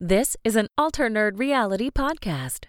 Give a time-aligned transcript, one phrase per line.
[0.00, 2.66] This is an Alternerd Reality podcast.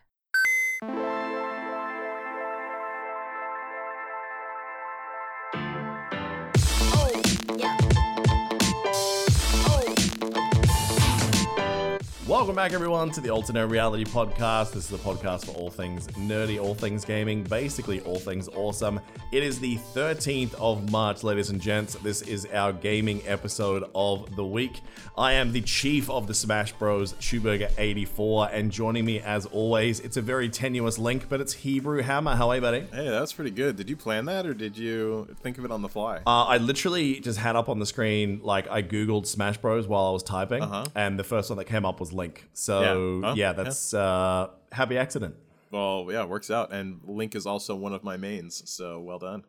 [12.40, 14.72] Welcome back, everyone, to the Alternate Reality Podcast.
[14.72, 19.02] This is a podcast for all things nerdy, all things gaming, basically all things awesome.
[19.34, 21.96] It is the 13th of March, ladies and gents.
[21.96, 24.80] This is our gaming episode of the week.
[25.18, 30.16] I am the chief of the Smash Bros, Chewburger84, and joining me, as always, it's
[30.16, 32.36] a very tenuous link, but it's Hebrew Hammer.
[32.38, 32.80] How are you, buddy?
[32.94, 33.76] Hey, that's pretty good.
[33.76, 36.22] Did you plan that, or did you think of it on the fly?
[36.26, 40.06] Uh, I literally just had up on the screen, like, I Googled Smash Bros while
[40.06, 40.86] I was typing, Uh-huh.
[40.96, 42.29] and the first one that came up was Link.
[42.54, 43.34] So, Yeah.
[43.36, 45.36] yeah, Oh, that's uh, happy accident.
[45.72, 46.72] well, yeah, it works out.
[46.72, 49.44] And Link is also one of my mains, so well done.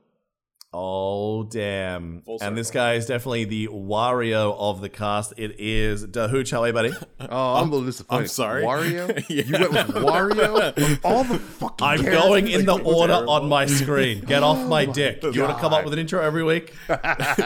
[0.73, 2.23] Oh damn!
[2.23, 5.33] Full and this guy is definitely the Wario of the cast.
[5.37, 6.53] It is Dahooch.
[6.53, 6.93] How are you, buddy?
[7.29, 8.23] Oh, I'm a little disappointed.
[8.23, 8.63] I'm sorry.
[8.63, 9.25] Wario?
[9.29, 9.43] Yeah.
[9.45, 11.01] You went with Wario?
[11.05, 12.23] All the fucking I'm characters?
[12.23, 13.33] going in the order terrible.
[13.35, 14.21] on my screen.
[14.23, 15.21] Get off my dick.
[15.23, 16.73] Oh you want to come up with an intro every week?
[16.89, 17.39] That's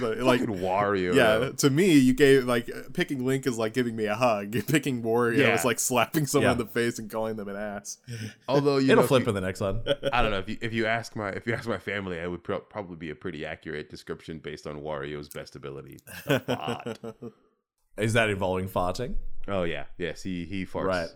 [0.00, 1.14] my- like, Fucking Wario.
[1.14, 1.52] yeah, though.
[1.52, 4.52] to me, you gave like picking Link is like giving me a hug.
[4.66, 5.54] Picking Wario Yeah.
[5.54, 6.52] is like slapping someone Yeah.
[6.52, 7.98] in the face and calling them an ass.
[8.48, 9.82] Although you It'll know, flip you- in the next one.
[10.12, 12.26] I don't know if you if you ask my if you ask my family, I
[12.26, 15.98] would pro- probably be a pretty accurate description based on Wario's best ability.
[16.46, 16.98] Fart.
[17.98, 19.16] Is that involving farting?
[19.48, 20.86] oh yeah, yes, he he farts.
[20.86, 21.08] Right.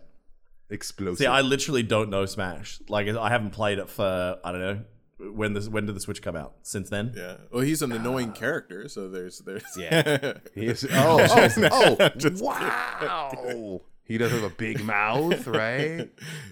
[0.68, 1.18] Explosive.
[1.18, 2.80] See, I literally don't know Smash.
[2.88, 4.80] Like, I haven't played it for I don't know
[5.18, 6.54] when this when did the Switch come out?
[6.62, 7.14] Since then?
[7.16, 7.36] Yeah.
[7.50, 10.34] Well, he's an annoying character, so there's there's Yeah.
[10.54, 11.26] He is, oh,
[11.70, 13.80] oh, oh, wow.
[14.06, 15.96] He does have a big mouth, right?
[15.98, 16.08] Do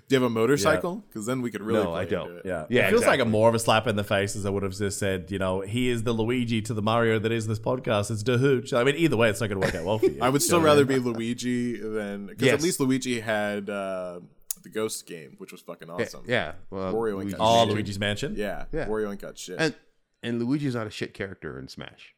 [0.08, 1.04] you have a motorcycle?
[1.08, 1.84] Because then we could really.
[1.84, 2.30] No, play I don't.
[2.38, 2.42] it.
[2.44, 3.30] Yeah, Yeah, It feels like a exactly.
[3.30, 5.30] more of a slap in the face as I would have just said.
[5.30, 8.10] You know, he is the Luigi to the Mario that is this podcast.
[8.10, 8.72] It's Dahooch.
[8.72, 10.18] I mean, either way, it's not going to work out well for you.
[10.22, 13.70] I would still You know what rather be Luigi than because at least Luigi had
[13.70, 14.20] uh,
[14.62, 16.24] the Ghost game, which was fucking awesome.
[16.26, 16.52] Yeah.
[16.70, 17.68] Well, Wario ain't Luigi's got Oh, shit.
[17.68, 17.74] shit.
[17.76, 18.34] Luigi's Mansion.
[18.36, 18.86] Yeah, Yeah.
[18.86, 19.56] Wario ain't got shit.
[19.60, 19.74] And
[20.22, 22.14] and Luigi's not a shit character in Smash,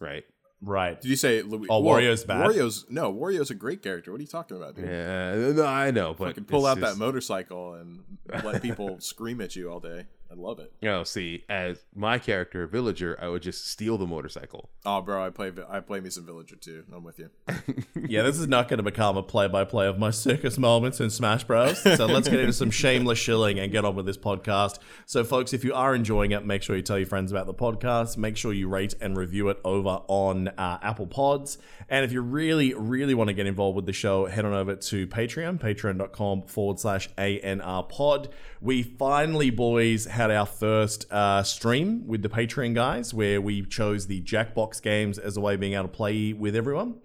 [0.00, 0.24] right?
[0.62, 1.00] Right.
[1.00, 1.68] Did you say Luigi?
[1.68, 2.48] Oh, Wario's bad?
[2.48, 4.10] Wario's no, Wario's a great character.
[4.10, 4.86] What are you talking about, dude?
[4.86, 8.02] Yeah, no, I know, but Fucking pull it's out that motorcycle and
[8.42, 10.06] let people scream at you all day.
[10.30, 10.72] I love it.
[10.80, 14.70] You know, see, as my character, Villager, I would just steal the motorcycle.
[14.84, 16.84] Oh, bro, I play I play me some Villager too.
[16.94, 17.30] I'm with you.
[18.08, 21.42] Yeah, this is not going to become a play-by-play of my circus moments in Smash
[21.42, 21.80] Bros.
[21.80, 24.78] So let's get into some shameless shilling and get on with this podcast.
[25.06, 27.54] So, folks, if you are enjoying it, make sure you tell your friends about the
[27.54, 28.16] podcast.
[28.16, 31.58] Make sure you rate and review it over on uh, Apple Pods.
[31.88, 34.76] And if you really, really want to get involved with the show, head on over
[34.76, 38.28] to Patreon, patreon.com forward slash ANR pod.
[38.60, 44.06] We finally, boys, had our first uh, stream with the Patreon guys where we chose
[44.06, 46.96] the Jackbox games as a way of being able to play with everyone.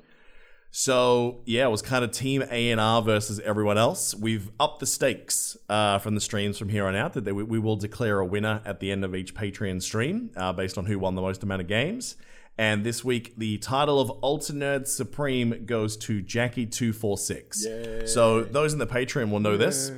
[0.71, 4.15] So yeah, it was kind of Team A and R versus everyone else.
[4.15, 7.13] We've upped the stakes uh, from the streams from here on out.
[7.13, 10.53] That we, we will declare a winner at the end of each Patreon stream uh,
[10.53, 12.15] based on who won the most amount of games.
[12.57, 17.65] And this week, the title of Ultra Nerd Supreme goes to Jackie two four six.
[18.05, 19.91] So those in the Patreon will know this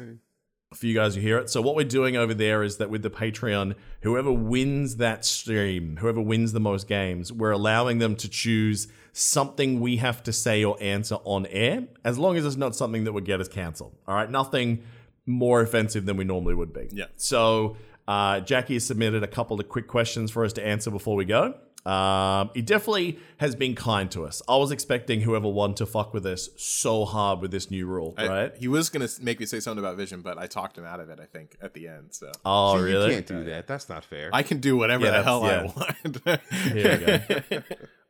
[0.76, 1.50] for you guys who hear it.
[1.50, 5.98] So what we're doing over there is that with the Patreon, whoever wins that stream,
[5.98, 10.64] whoever wins the most games, we're allowing them to choose something we have to say
[10.64, 13.96] or answer on air, as long as it's not something that would get us cancelled.
[14.08, 14.84] All right, nothing
[15.26, 16.90] more offensive than we normally would be.
[16.92, 17.06] Yeah.
[17.16, 21.16] So uh, Jackie has submitted a couple of quick questions for us to answer before
[21.16, 21.56] we go.
[21.86, 24.42] Um, he definitely has been kind to us.
[24.48, 28.14] I was expecting whoever won to fuck with us so hard with this new rule,
[28.18, 28.58] I- right?
[28.58, 31.10] He was gonna make me say something about Vision, but I talked him out of
[31.10, 31.20] it.
[31.20, 32.08] I think at the end.
[32.12, 33.08] So oh, See, really?
[33.08, 33.68] You can't do that.
[33.68, 34.30] That's not fair.
[34.32, 35.60] I can do whatever Yeah, the hell yeah.
[35.60, 36.42] I want.
[36.72, 37.64] Here we go.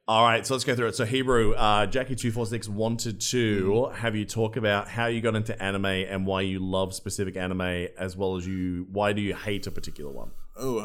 [0.05, 0.95] All right, so let's go through it.
[0.95, 5.21] So Hebrew, uh, Jackie two four six wanted to have you talk about how you
[5.21, 9.21] got into anime and why you love specific anime, as well as you why do
[9.21, 10.31] you hate a particular one.
[10.55, 10.79] Oh,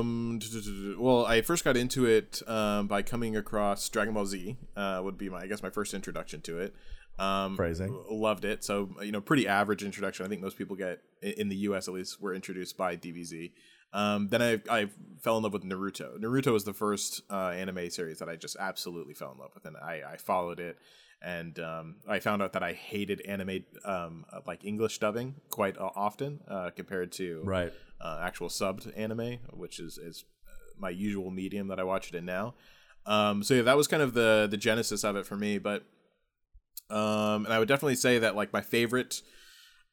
[0.00, 0.40] um,
[0.98, 4.56] well, I first got into it um, by coming across Dragon Ball Z.
[4.76, 6.74] Uh, would be my, I guess, my first introduction to it.
[7.18, 7.96] Um, Phrasing.
[8.10, 8.64] loved it.
[8.64, 10.26] So you know, pretty average introduction.
[10.26, 11.86] I think most people get in the U.S.
[11.86, 13.52] at least were introduced by DBZ.
[13.94, 14.88] Um, then I I
[15.22, 16.18] fell in love with Naruto.
[16.18, 19.64] Naruto was the first uh, anime series that I just absolutely fell in love with,
[19.64, 20.76] and I, I followed it.
[21.22, 25.88] And um, I found out that I hated anime um, like English dubbing quite uh,
[25.96, 27.72] often uh, compared to Right.
[27.98, 32.14] uh, actual subbed anime, which is is uh, my usual medium that I watch it
[32.14, 32.54] in now.
[33.06, 35.56] Um, so yeah, that was kind of the the genesis of it for me.
[35.58, 35.84] But
[36.90, 39.22] um, and I would definitely say that like my favorite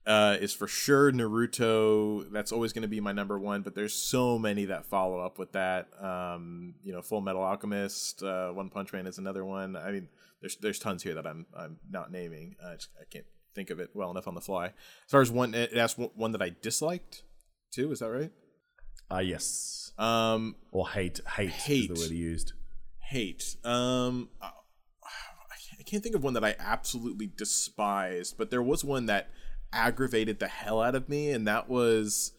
[0.06, 2.32] uh, is for sure Naruto.
[2.32, 3.62] That's always going to be my number one.
[3.62, 5.88] But there's so many that follow up with that.
[6.04, 9.76] Um, you know, Full Metal Alchemist, uh, One Punch Man is another one.
[9.76, 10.08] I mean,
[10.42, 12.56] there's there's tons here that I'm I'm not naming.
[12.66, 14.68] I just I can't think of it well enough on the fly.
[14.68, 17.24] As far as one, it asked one- that I disliked
[17.72, 17.92] too.
[17.92, 18.32] Is that right?
[19.10, 19.92] Ah, yes.
[19.98, 21.20] Um, Or hate.
[21.36, 21.92] Hate, Hate.
[21.92, 22.54] is the word used.
[23.10, 23.58] hate.
[23.66, 29.30] Um, I can't think of one that I absolutely despised, but there was one that
[29.74, 32.34] aggravated the hell out of me, and that was,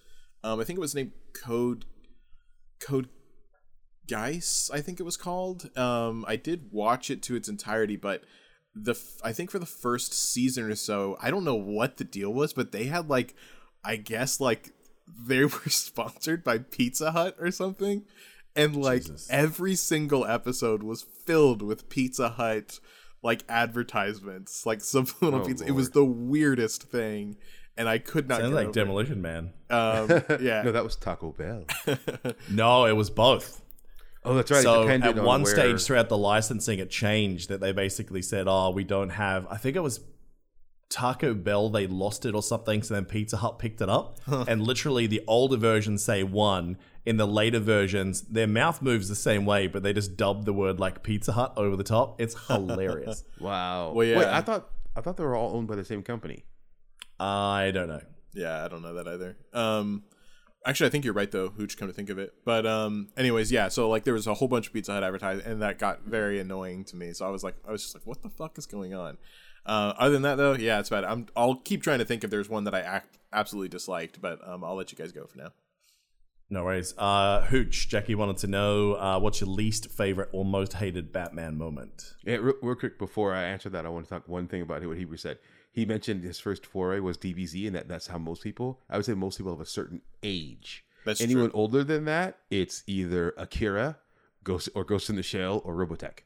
[0.45, 1.85] um, I think it was named Code,
[2.81, 3.09] Code
[4.07, 4.71] Geass.
[4.73, 5.77] I think it was called.
[5.77, 8.23] Um, I did watch it to its entirety, but
[8.75, 12.05] the f- I think for the first season or so, I don't know what the
[12.05, 13.35] deal was, but they had like,
[13.85, 14.73] I guess like
[15.07, 18.05] they were sponsored by Pizza Hut or something.
[18.55, 19.29] And like Jesus.
[19.31, 22.81] every single episode was filled with Pizza Hut
[23.23, 25.67] like advertisements, like subliminal Oh, pizza.
[25.67, 27.37] It was the weirdest thing,
[27.77, 28.41] and I could not.
[28.41, 28.75] Sounds get like over it.
[28.75, 29.53] Demolition Man.
[29.71, 30.09] Um,
[30.41, 31.65] yeah, no, that was Taco Bell.
[32.51, 33.61] No, it was both.
[34.25, 34.63] Oh, that's right.
[34.63, 38.23] so depended at on one where- stage throughout the licensing, it changed that they basically
[38.23, 40.01] said, "Oh, we don't have." I think it was
[40.93, 41.71] Taco Bell.
[41.71, 44.19] They lost it or something, so then Pizza Hut picked it up.
[44.27, 46.77] And literally, the older versions say one.
[47.05, 50.53] In the later versions, their mouth moves the same way, but they just dub the
[50.53, 52.21] word like Pizza Hut over the top.
[52.21, 53.25] It's hilarious.
[53.41, 53.93] Wow.
[53.93, 54.27] Well, Wait.
[54.27, 56.45] I thought I thought they were all owned by the same company.
[57.19, 58.03] I don't know.
[58.35, 59.37] Yeah, I don't know that either.
[59.53, 60.05] Um,
[60.65, 61.49] actually, I think you're right though.
[61.49, 62.35] Hooch, come to think of it.
[62.45, 63.69] But um, anyways, yeah.
[63.69, 66.39] So like, there was a whole bunch of Pizza Hut advertising, and that got very
[66.39, 67.13] annoying to me.
[67.15, 69.19] So I was like, I was just like, what the fuck is going on?
[69.65, 71.05] Uh, other than that, though, yeah, it's bad.
[71.05, 71.27] I'm.
[71.37, 74.65] I'll keep trying to think if there's one that I act absolutely disliked, but um,
[74.65, 75.53] I'll let you guys go for now.
[76.51, 76.93] No worries.
[76.99, 81.57] Uh, Hooch, Jackie wanted to know uh, what's your least favorite or most hated Batman
[81.57, 82.15] moment?
[82.25, 84.87] Yeah, real, real quick before I answer that, I want to talk one thing about
[84.87, 85.39] what Hebrew said.
[85.73, 88.81] He mentioned his first foray was DBZ, and that that's how most people.
[88.91, 90.85] I would say most people of a certain age.
[91.07, 91.59] That's Anyone true.
[91.59, 93.97] older than that, it's either Akira,
[94.45, 96.19] Ghost or Ghost in the Shell, or Robotech.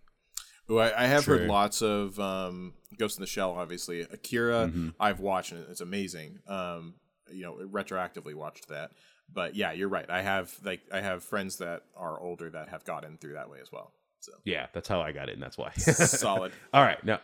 [0.71, 3.53] Ooh, I, I have heard lots of um, Ghost in the Shell.
[3.53, 4.67] Obviously, Akira.
[4.69, 4.89] Mm-hmm.
[4.99, 6.41] I've watched and it's amazing.
[6.49, 6.95] Um,
[7.31, 8.93] you know, retroactively watched that.
[9.33, 10.09] But yeah, you're right.
[10.09, 13.59] I have like I have friends that are older that have gotten through that way
[13.61, 13.93] as well.
[14.21, 15.71] So Yeah, that's how I got it, and that's why.
[15.77, 16.53] solid.
[16.73, 17.21] All right, now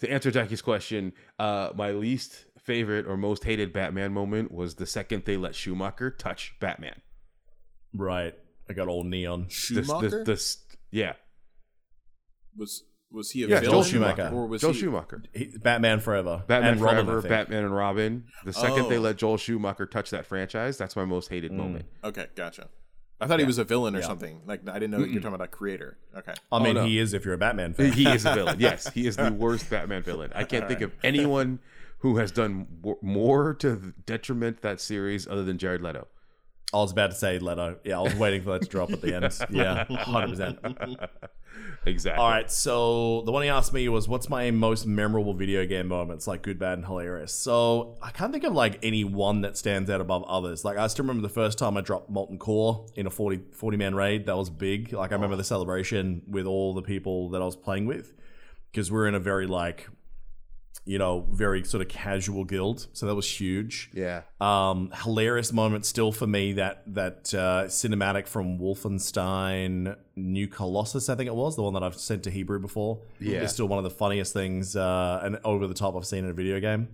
[0.00, 4.86] to answer Jackie's question, uh, my least favorite or most hated Batman moment was the
[4.86, 7.00] second they let Schumacher touch Batman.
[7.94, 8.34] Right.
[8.68, 9.42] I got old neon.
[9.42, 10.56] The- the- Schumacher the
[10.90, 11.14] yeah,
[12.56, 14.30] was was he a yeah, villain Joel Schumacher.
[14.34, 14.80] or was Joel he?
[14.80, 15.22] Schumacher.
[15.32, 16.42] He, Batman Forever.
[16.46, 17.30] Batman and Robin, Forever, think.
[17.30, 18.24] Batman and Robin.
[18.44, 19.00] The second they Oh.
[19.02, 21.56] let Joel Schumacher touch that franchise, that's my most hated Mm.
[21.56, 21.84] moment.
[22.02, 22.68] Okay, gotcha.
[23.20, 24.06] I thought he was a villain or Yeah.
[24.06, 24.42] something.
[24.44, 25.96] Like I didn't know that you're talking about a creator.
[26.18, 26.34] Okay.
[26.50, 26.84] I mean, no.
[26.84, 27.92] he is if you're a Batman fan.
[27.92, 28.56] he is a villain.
[28.60, 30.32] Yes, he is the worst Batman villain.
[30.34, 31.60] I can't think of anyone
[32.00, 32.66] who has done
[33.00, 36.08] more to detriment that series other than Jared Leto.
[36.74, 37.78] I was about to say Leto.
[37.84, 39.24] Yeah, I was waiting for that to drop at the end.
[39.50, 41.08] Yeah, 100%.
[41.86, 42.20] Exactly.
[42.20, 45.86] All right, so the one he asked me was, "What's my most memorable video game
[45.86, 46.26] moments?
[46.26, 49.88] Like good, bad, and hilarious." So I can't think of like any one that stands
[49.88, 50.64] out above others.
[50.64, 53.76] Like I still remember the first time I dropped Molten Core in a 40, 40
[53.76, 54.26] man raid.
[54.26, 54.92] That was big.
[54.92, 55.38] Like I remember oh.
[55.38, 58.12] the celebration with all the people that I was playing with
[58.72, 59.88] because we're in a very like,
[60.86, 62.86] you know, very sort of casual guild.
[62.92, 63.90] So that was huge.
[63.92, 64.22] Yeah.
[64.40, 71.16] Um, hilarious moment still for me that that uh, cinematic from Wolfenstein New Colossus, I
[71.16, 73.02] think it was the one that I've sent to Hebrew before.
[73.18, 73.40] Yeah.
[73.40, 76.30] it's still one of the funniest things uh, and over the top I've seen in
[76.30, 76.88] a video game.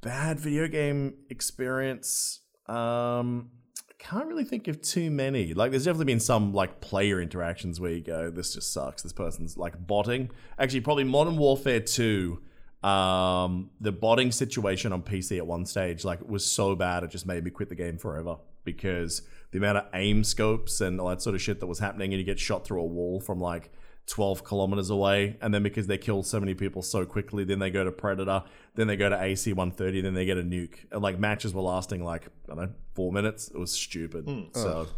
[0.00, 2.40] Bad video game experience.
[2.66, 3.50] Um,
[3.98, 5.54] can't really think of too many.
[5.54, 9.12] Like, there's definitely been some like player interactions where you go, "This just sucks." This
[9.12, 10.30] person's like botting.
[10.56, 12.40] Actually, probably Modern Warfare Two
[12.84, 17.26] um the botting situation on pc at one stage like was so bad it just
[17.26, 21.20] made me quit the game forever because the amount of aim scopes and all that
[21.20, 23.72] sort of shit that was happening and you get shot through a wall from like
[24.06, 27.68] 12 kilometers away and then because they kill so many people so quickly then they
[27.68, 28.44] go to predator
[28.76, 31.62] then they go to ac 130 then they get a nuke and like matches were
[31.62, 33.46] lasting like i don't know four minutes?
[33.46, 34.26] It was stupid.
[34.54, 34.88] So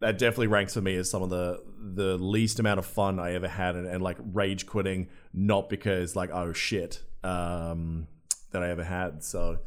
[0.00, 1.62] that definitely ranks for me as some of the
[1.94, 6.14] the least amount of fun I ever had, and, and like rage quitting, not because
[6.14, 8.06] like oh shit um,
[8.52, 9.22] that I ever had.
[9.22, 9.58] So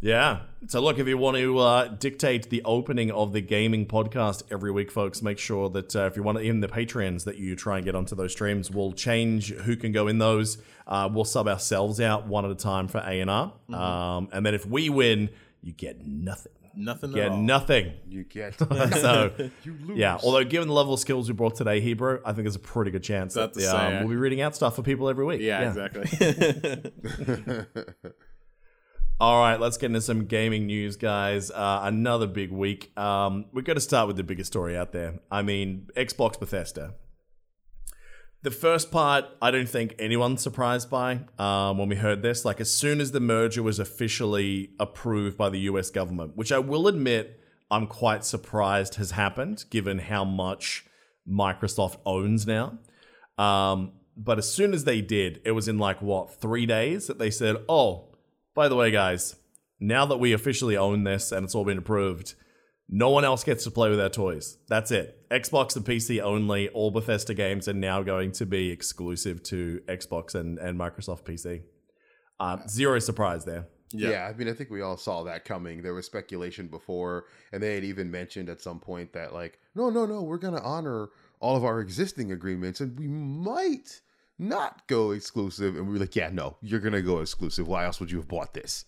[0.00, 0.40] yeah.
[0.68, 4.70] So look, if you want to uh, dictate the opening of the gaming podcast every
[4.70, 7.56] week, folks, make sure that uh, if you want to in the Patreons that you
[7.56, 10.58] try and get onto those streams, we'll change who can go in those.
[10.86, 14.46] Uh, we'll sub ourselves out one at a time for A and R, um, and
[14.46, 15.30] then if we win,
[15.62, 16.52] you get nothing.
[16.80, 17.10] Nothing.
[17.10, 17.38] at Get all.
[17.42, 17.92] nothing.
[18.08, 18.54] You get.
[18.94, 19.32] So
[19.64, 19.98] you lose.
[19.98, 22.60] yeah, although given the level of skills we brought today, Hebrew, I think there's a
[22.60, 24.82] pretty good chance that That's to um, say, I- we'll be reading out stuff for
[24.82, 25.40] people every week.
[25.40, 26.92] Yeah, exactly.
[29.20, 31.50] All right, let's get into some gaming news, guys.
[31.50, 32.96] Uh, another big week.
[32.96, 35.18] Um, we're going to start with the biggest story out there.
[35.28, 36.94] I mean, Xbox Bethesda.
[38.42, 42.44] The first part, I don't think anyone's surprised by um, when we heard this.
[42.44, 46.60] Like, as soon as the merger was officially approved by the US government, which I
[46.60, 50.86] will admit I'm quite surprised has happened given how much
[51.28, 52.78] Microsoft owns now.
[53.38, 57.18] Um, but as soon as they did, it was in like, what, three days that
[57.18, 58.14] they said, oh,
[58.54, 59.34] by the way, guys,
[59.80, 62.34] now that we officially own this and it's all been approved,
[62.88, 64.58] no one else gets to play with our toys.
[64.68, 65.28] That's it.
[65.30, 66.68] Xbox and PC only.
[66.70, 71.62] All Bethesda games are now going to be exclusive to Xbox and, and Microsoft PC.
[72.40, 73.66] Uh, zero surprise there.
[73.92, 74.26] Yeah.
[74.26, 75.82] I mean, I think we all saw that coming.
[75.82, 79.90] There was speculation before, and they had even mentioned at some point that, like, no,
[79.90, 84.00] no, no, we're going to honor all of our existing agreements, and we might
[84.38, 85.76] not go exclusive.
[85.76, 87.68] And we were like, yeah, no, you're going to go exclusive.
[87.68, 88.86] Why else would you have bought this?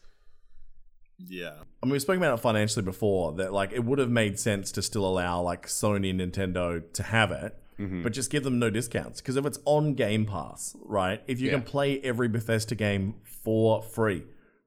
[1.29, 1.53] Yeah.
[1.83, 4.73] I mean, we spoke about it financially before that like it would have made sense
[4.73, 8.03] to still allow like Sony and Nintendo to have it, mm-hmm.
[8.03, 9.21] but just give them no discounts.
[9.21, 11.23] Because if it's on Game Pass, right?
[11.27, 11.55] If you Yeah.
[11.55, 14.25] can play every Bethesda game for free,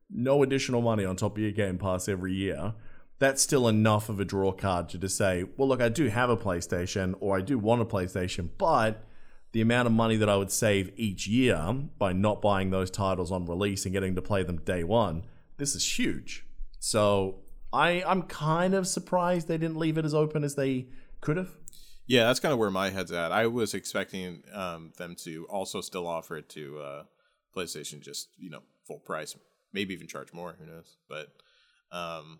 [0.09, 2.73] no additional money on top of your Game Pass every year,
[3.19, 6.29] that's still enough of a draw card to just say, well, look, I do have
[6.29, 9.05] a PlayStation or I do want a PlayStation, but
[9.53, 13.31] the amount of money that I would save each year by not buying those titles
[13.31, 15.23] on release and getting to play them day one,
[15.57, 16.45] this is huge.
[16.79, 17.39] So
[17.71, 20.87] I, I'm kind of surprised they didn't leave it as open as they
[21.21, 21.49] could have.
[22.05, 23.31] Yeah, that's kind of where my head's at.
[23.31, 27.03] I was expecting um, them to also still offer it to uh,
[27.55, 29.35] PlayStation, just you know, full price,
[29.71, 30.55] maybe even charge more.
[30.59, 30.97] Who knows?
[31.07, 31.29] But
[31.91, 32.39] um,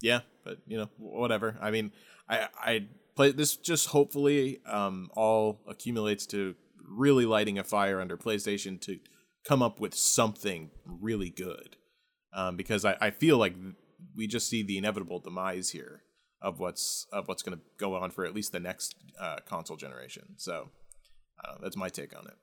[0.00, 1.56] yeah, but you know, whatever.
[1.60, 1.92] I mean,
[2.28, 6.54] I I play this just hopefully um, all accumulates to
[6.88, 8.98] really lighting a fire under PlayStation to
[9.44, 11.76] come up with something really good,
[12.32, 13.54] um, because I, I feel like
[14.16, 16.02] we just see the inevitable demise here
[16.40, 19.76] of what's of what's going to go on for at least the next uh, console
[19.76, 20.34] generation.
[20.36, 20.70] So
[21.44, 22.34] uh, that's my take on it.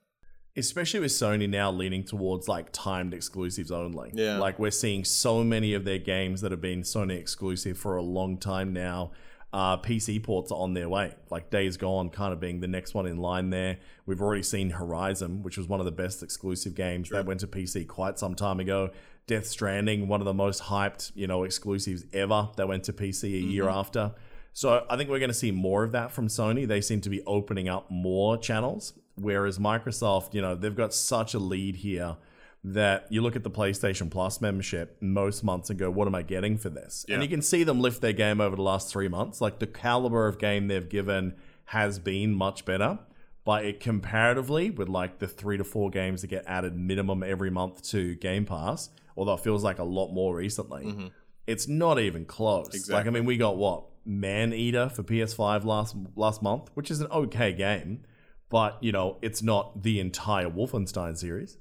[0.58, 4.12] especially with Sony now leaning towards like timed exclusives only.
[4.14, 4.38] Yeah.
[4.38, 8.02] Like we're seeing so many of their games that have been Sony exclusive for a
[8.02, 9.12] long time now.
[9.54, 11.14] Uh, PC ports are on their way.
[11.30, 13.78] Like Days Gone kind of being the next one in line there.
[14.06, 17.48] We've already seen Horizon, which was one of the best exclusive games that went to
[17.48, 18.90] PC quite some time ago.
[19.28, 23.24] Death Stranding, one of the most hyped, you know, exclusives ever that went to PC
[23.24, 23.50] a mm-hmm.
[23.50, 24.14] year after.
[24.54, 26.68] So I think we're going to see more of that from Sony.
[26.68, 31.34] They seem to be opening up more channels, whereas Microsoft, you know, they've got such
[31.34, 32.18] a lead here
[32.64, 36.24] that you look at the PlayStation Plus membership most months and go, what am I
[36.24, 37.06] getting for this?
[37.10, 39.40] And you can see them lift their game over the last three months.
[39.40, 43.00] Like the caliber of game they've given has been much better.
[43.44, 47.52] But it comparatively, with like the three to four games that get added minimum every
[47.52, 51.12] month to Game Pass, although it feels like a lot more recently,
[51.48, 52.90] it's not even close.
[52.90, 57.08] Like I mean, we got what Maneater for PS5 last last month, which is an
[57.12, 58.04] okay game,
[58.50, 61.58] but you know it's not the entire Wolfenstein series.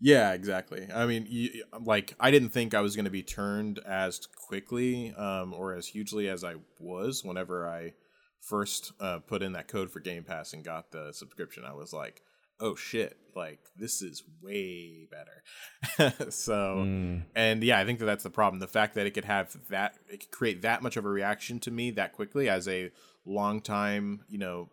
[0.00, 0.88] Yeah, exactly.
[0.92, 5.14] I mean, you, like I didn't think I was going to be turned as quickly
[5.16, 7.94] um, or as hugely as I was whenever I
[8.40, 11.64] first uh, put in that code for Game Pass and got the subscription.
[11.64, 12.22] I was like,
[12.64, 13.16] "Oh shit!
[13.36, 16.80] Like this is way better." so,
[17.34, 18.60] and yeah, I think that that's the problem.
[18.60, 21.60] The fact that it could have that, it could create that much of a reaction
[21.60, 22.90] to me that quickly as a
[23.24, 24.70] long time, you know,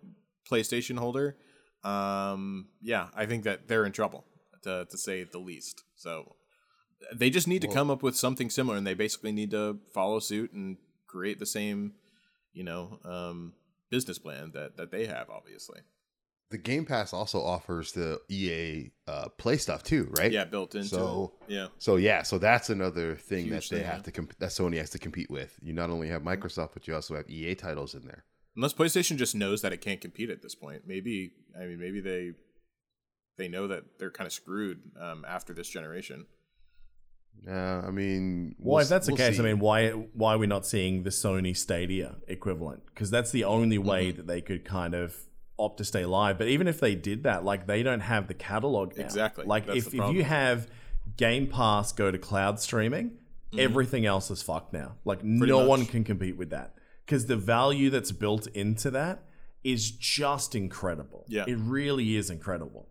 [0.50, 1.38] PlayStation holder.
[1.84, 4.26] Um, yeah, I think that they're in trouble
[4.64, 5.84] to to say the least.
[5.96, 6.36] So
[7.14, 10.20] they just need to come up with something similar, and they basically need to follow
[10.20, 11.94] suit and create the same,
[12.54, 13.54] you know, um,
[13.90, 15.30] business plan that that they have.
[15.30, 15.82] Obviously,
[16.52, 20.32] The Game Pass also offers the EA uh, Play stuff too, right?
[20.32, 21.54] yeah, built into So- it.
[21.54, 24.04] Yeah, So yeah, so that's another thing Huge that they thing, have yeah.
[24.04, 25.58] to comp- that Sony has to compete with.
[25.64, 28.26] You not only have Microsoft, but you also have EA titles in there.
[28.56, 30.84] unless PlayStation just knows that it can't compete at this point.
[30.86, 32.34] Maybe I mean maybe they
[33.38, 36.26] they know that they're kind of screwed um, after this generation.
[37.48, 37.52] Uh,
[37.88, 40.48] I mean, Well, we'll if that's the case, we'll I mean, why why are we
[40.48, 42.84] not seeing the Sony Stadia equivalent?
[42.88, 45.16] Because that's the only way that they could kind of
[45.62, 46.38] opt to stay live.
[46.38, 49.06] But even if they did that, like they don't have the catalog now.
[49.06, 49.46] Exactly.
[49.46, 50.68] Like That's if, if you have
[51.18, 53.12] Game Pass go to cloud streaming,
[53.58, 54.96] everything else is fucked now.
[55.06, 55.60] Like no Mm-hmm.
[55.60, 55.68] much.
[55.68, 56.74] one can compete with that
[57.06, 59.24] because the value that's built into that
[59.64, 61.26] is just incredible.
[61.28, 61.46] Yeah.
[61.48, 62.88] it really is incredible.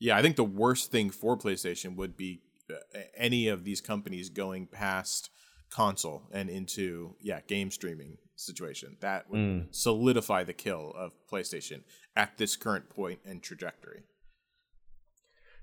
[0.00, 2.74] Yeah, I think the worst thing for PlayStation would be uh,
[3.16, 5.30] any of these companies going past
[5.70, 8.96] console and into yeah game streaming situation.
[9.00, 11.82] That would solidify the kill of PlayStation
[12.16, 14.02] at this current point and trajectory.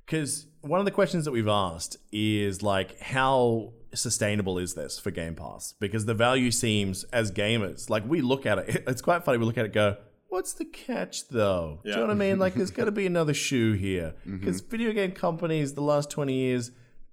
[0.05, 5.11] Because one of the questions that we've asked is like, how sustainable is this for
[5.11, 5.75] Game Pass?
[5.79, 9.37] Because the value seems, as gamers, like we look at it, it's quite funny.
[9.37, 9.97] We look at it, and go,
[10.29, 11.79] what's the catch though?
[11.83, 12.39] Do you know what I mean?
[12.39, 14.37] Like, there's got to be another shoe here Mm-hmm.
[14.39, 16.71] because video game companies, the last 20 years,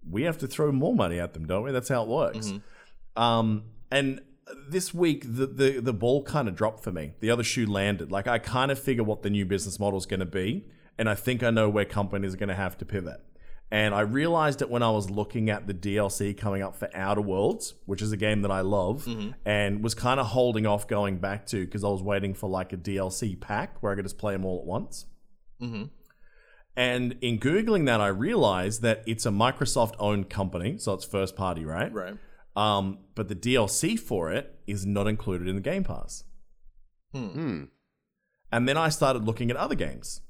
[0.08, 1.72] we have to throw more money at them, don't we?
[1.72, 2.46] That's how it works.
[2.46, 3.22] Mm-hmm.
[3.22, 4.20] Um, and
[4.68, 7.14] this week, the, the, the ball kind of dropped for me.
[7.20, 8.12] The other shoe landed.
[8.12, 10.66] Like, I kind of figure what the new business model is going to be.
[10.98, 13.20] And I think I know where companies are going to have to pivot.
[13.70, 17.20] And I realized it when I was looking at the DLC coming up for Outer
[17.20, 19.30] Worlds, which is a game that I love, mm-hmm.
[19.44, 22.72] and was kind of holding off going back to because I was waiting for like
[22.72, 25.06] a DLC pack where I could just play them all at once.
[25.60, 25.84] Mm-hmm.
[26.76, 31.34] And in Googling that, I realized that it's a Microsoft owned company, so it's first
[31.34, 31.92] party, right?
[31.92, 32.14] Right.
[32.56, 36.24] Um, but the DLC for it is not included in the Game Pass.
[37.12, 37.64] Hmm.
[38.50, 40.22] And then I started looking at other games.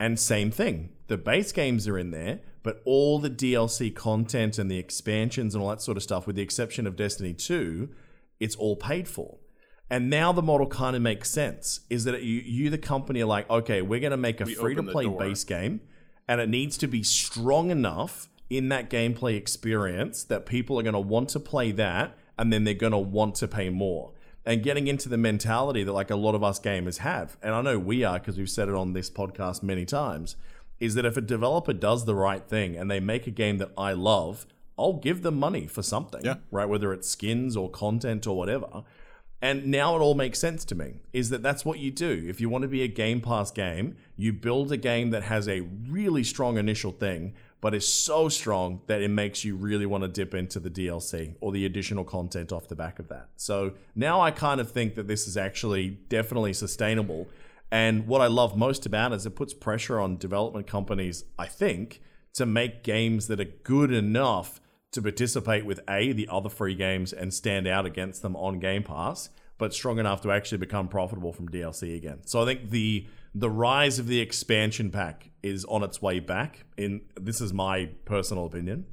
[0.00, 0.90] And same thing.
[1.06, 5.62] The base games are in there, but all the DLC content and the expansions and
[5.62, 7.90] all that sort of stuff, with the exception of Destiny 2,
[8.40, 9.38] it's all paid for.
[9.90, 11.80] And now the model kind of makes sense.
[11.90, 14.54] Is that you, you the company, are like, okay, we're going to make a We
[14.54, 15.82] free to play base game,
[16.26, 20.92] and it needs to be strong enough in that gameplay experience that people are going
[20.94, 24.12] to want to play that, and then they're going to want to pay more.
[24.46, 27.62] And getting into the mentality that like a lot of us gamers have and i
[27.62, 30.36] know we are because we've said it on this podcast many times
[30.78, 33.70] is that if a developer does the right thing and they make a game that
[33.78, 34.44] i love
[34.78, 36.34] i'll give them money for something Yeah.
[36.50, 36.68] right?
[36.68, 38.82] Whether it's skins or content or whatever.
[39.40, 42.24] And now it all makes sense to me is that that's what you do.
[42.28, 45.48] If you want to be a game pass game you build a game that has
[45.48, 50.02] a really strong initial thing but is so strong that it makes you really want
[50.02, 53.28] to dip into the DLC or the additional content off the back of that.
[53.36, 57.28] So now I kind of think that this is actually definitely sustainable.
[57.70, 61.46] And what I love most about it is it puts pressure on development companies, I
[61.46, 62.02] think,
[62.34, 64.60] to make games that are good enough
[64.92, 68.84] to participate with A, the other free games and stand out against them on Game
[68.84, 72.20] Pass, but strong enough to actually become profitable from DLC again.
[72.26, 76.64] So I think the the rise of the expansion pack is on its way back.
[76.76, 78.86] In this is my personal opinion.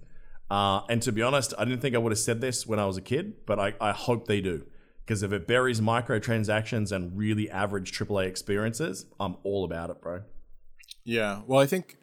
[0.51, 2.85] Uh, and to be honest, I didn't think I would have said this when I
[2.85, 4.65] was a kid, but I, I hope they do.
[5.05, 10.23] Because if it buries microtransactions and really average AAA experiences, I'm all about it, bro.
[11.05, 11.41] Yeah.
[11.47, 11.97] Well, I think,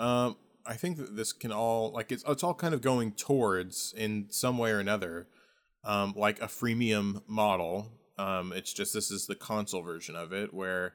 [0.00, 3.94] um, I think that this can all like it's it's all kind of going towards
[3.96, 5.28] in some way or another,
[5.84, 7.92] um, like a freemium model.
[8.18, 10.94] Um, it's just this is the console version of it where,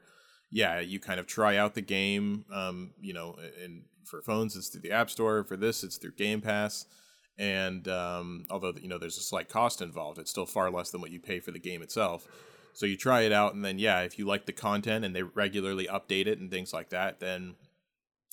[0.50, 2.44] yeah, you kind of try out the game.
[2.52, 5.44] Um, you know, and for phones it's through the App Store.
[5.44, 6.86] For this, it's through Game Pass.
[7.38, 11.00] And um, although you know there's a slight cost involved, it's still far less than
[11.00, 12.26] what you pay for the game itself.
[12.74, 15.22] So you try it out, and then yeah, if you like the content and they
[15.22, 17.54] regularly update it and things like that, then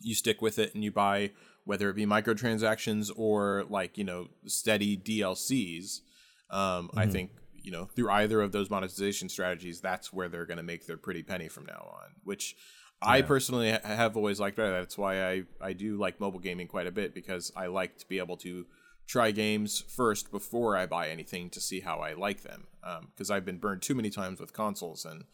[0.01, 1.31] you stick with it and you buy
[1.63, 6.01] whether it be microtransactions or like you know steady DLCs.
[6.49, 7.31] Um, I think
[7.67, 10.95] you know through either of those monetization strategies, that's where they're going to make their
[10.95, 12.11] pretty penny from now on.
[12.23, 12.55] Which
[13.01, 14.71] I personally ha- have always liked better.
[14.71, 18.07] That's why I I do like mobile gaming quite a bit because I like to
[18.07, 18.65] be able to
[19.05, 22.67] try games first before I buy anything to see how I like them.
[23.11, 25.25] Because I've been burned too many times with consoles and.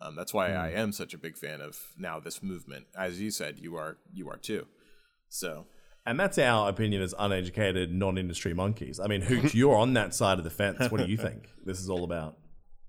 [0.00, 2.86] Um, that's why I am such a big fan of now this movement.
[2.96, 4.66] As you said, you are you are too.
[5.28, 5.66] So
[6.06, 9.00] And that's our opinion as uneducated, non-industry monkeys.
[9.00, 10.90] I mean, Hooch, you're on that side of the fence.
[10.90, 12.36] What do you think this is all about?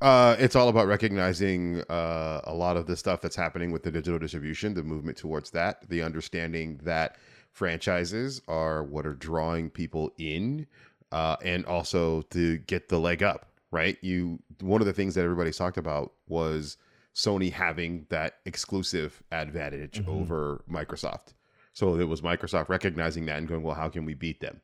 [0.02, 3.92] Uh, it's all about recognizing uh, a lot of the stuff that's happening with the
[3.92, 7.16] digital distribution, the movement towards that, the understanding that
[7.52, 10.68] franchises are what are drawing people in,
[11.14, 13.48] uh, and also to get the leg up.
[13.72, 13.98] Right?
[14.02, 16.78] You one of the things that everybody's talked about was
[17.14, 21.34] Sony having that exclusive advantage over Microsoft.
[21.76, 24.62] So it was Microsoft recognizing that and going, well, how can we beat them?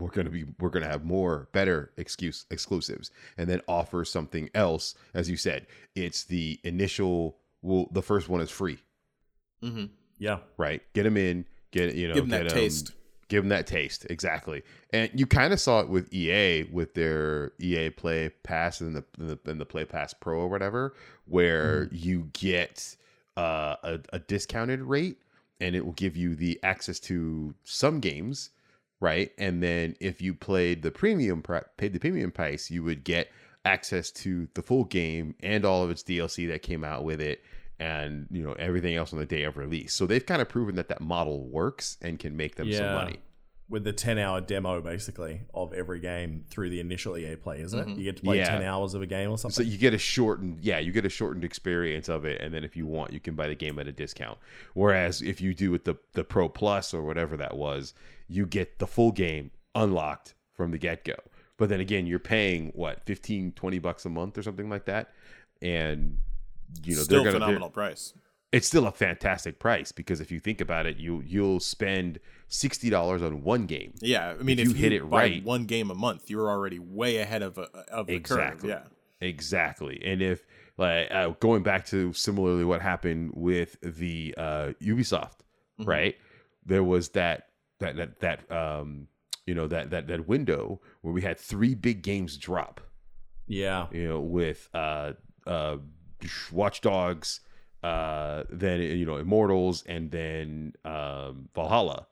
[0.00, 3.10] we're going to be we're going to have more better excuse exclusives.
[3.36, 8.40] And then offer something else as you said it's the initial well the first one
[8.40, 8.78] is free.
[10.18, 10.38] Yeah.
[10.56, 10.82] right?
[10.94, 12.92] Get them in get you know Give 'em that get 'em- taste.
[13.26, 14.06] give them that taste.
[14.08, 14.62] Exactly.
[14.92, 19.04] And you kind of saw it with ea with their ea play pass and the
[19.18, 22.94] and the, and the play pass pro or whatever where you get
[23.36, 25.18] uh, a, a discounted rate
[25.60, 28.50] and it will give you the access to some games
[29.00, 29.30] right?
[29.38, 31.42] And then if you played the premium
[31.76, 33.30] paid the premium price you would get
[33.64, 37.42] access to the full game and all of its dlc that came out with it
[37.80, 39.94] and you know everything else on the day of release.
[39.94, 43.18] So they've kind of proven that that model works and can make them some money
[43.70, 47.78] With the 10 hour demo, basically, of every game through the initial EA play, isn't
[47.78, 47.86] it?
[47.86, 47.98] Mm-hmm.
[47.98, 48.48] You get to play Yeah.
[48.58, 49.62] 10 hours of a game or something.
[49.62, 52.64] so you get a shortened yeah you get a shortened experience of it and then
[52.64, 54.38] if you want you can buy the game at a discount
[54.72, 57.92] whereas if you do with the the pro plus or whatever that was
[58.26, 61.14] you get the full game unlocked from the get-go
[61.58, 65.10] but then again you're paying what 15 20 bucks a month or something like that
[65.60, 66.16] and
[66.84, 68.14] you know Still they're gonna phenomenal they're- price.
[68.52, 72.88] It's still a fantastic price because if you think about it, you you'll spend sixty
[72.90, 73.92] dollars on one game.
[74.00, 76.48] Yeah, I mean, If if, you hit it buy right- one game a month, you're
[76.48, 78.70] already way ahead of a, of the Exactly.
[78.70, 78.80] curve.
[79.20, 80.00] Yeah, Exactly.
[80.04, 85.40] And if like uh, going back to similarly what happened with the uh, Ubisoft,
[85.80, 85.90] Mm-hmm.
[85.90, 86.16] right?
[86.66, 87.48] There was that
[87.80, 89.06] that that that um
[89.46, 92.80] you know that that that window where we had three big games drop.
[93.46, 93.86] Yeah.
[93.92, 95.12] You know, with uh
[95.46, 95.76] uh
[96.50, 97.40] Watch Dogs,
[97.82, 102.06] uh then you know Immortals, and then um Valhalla,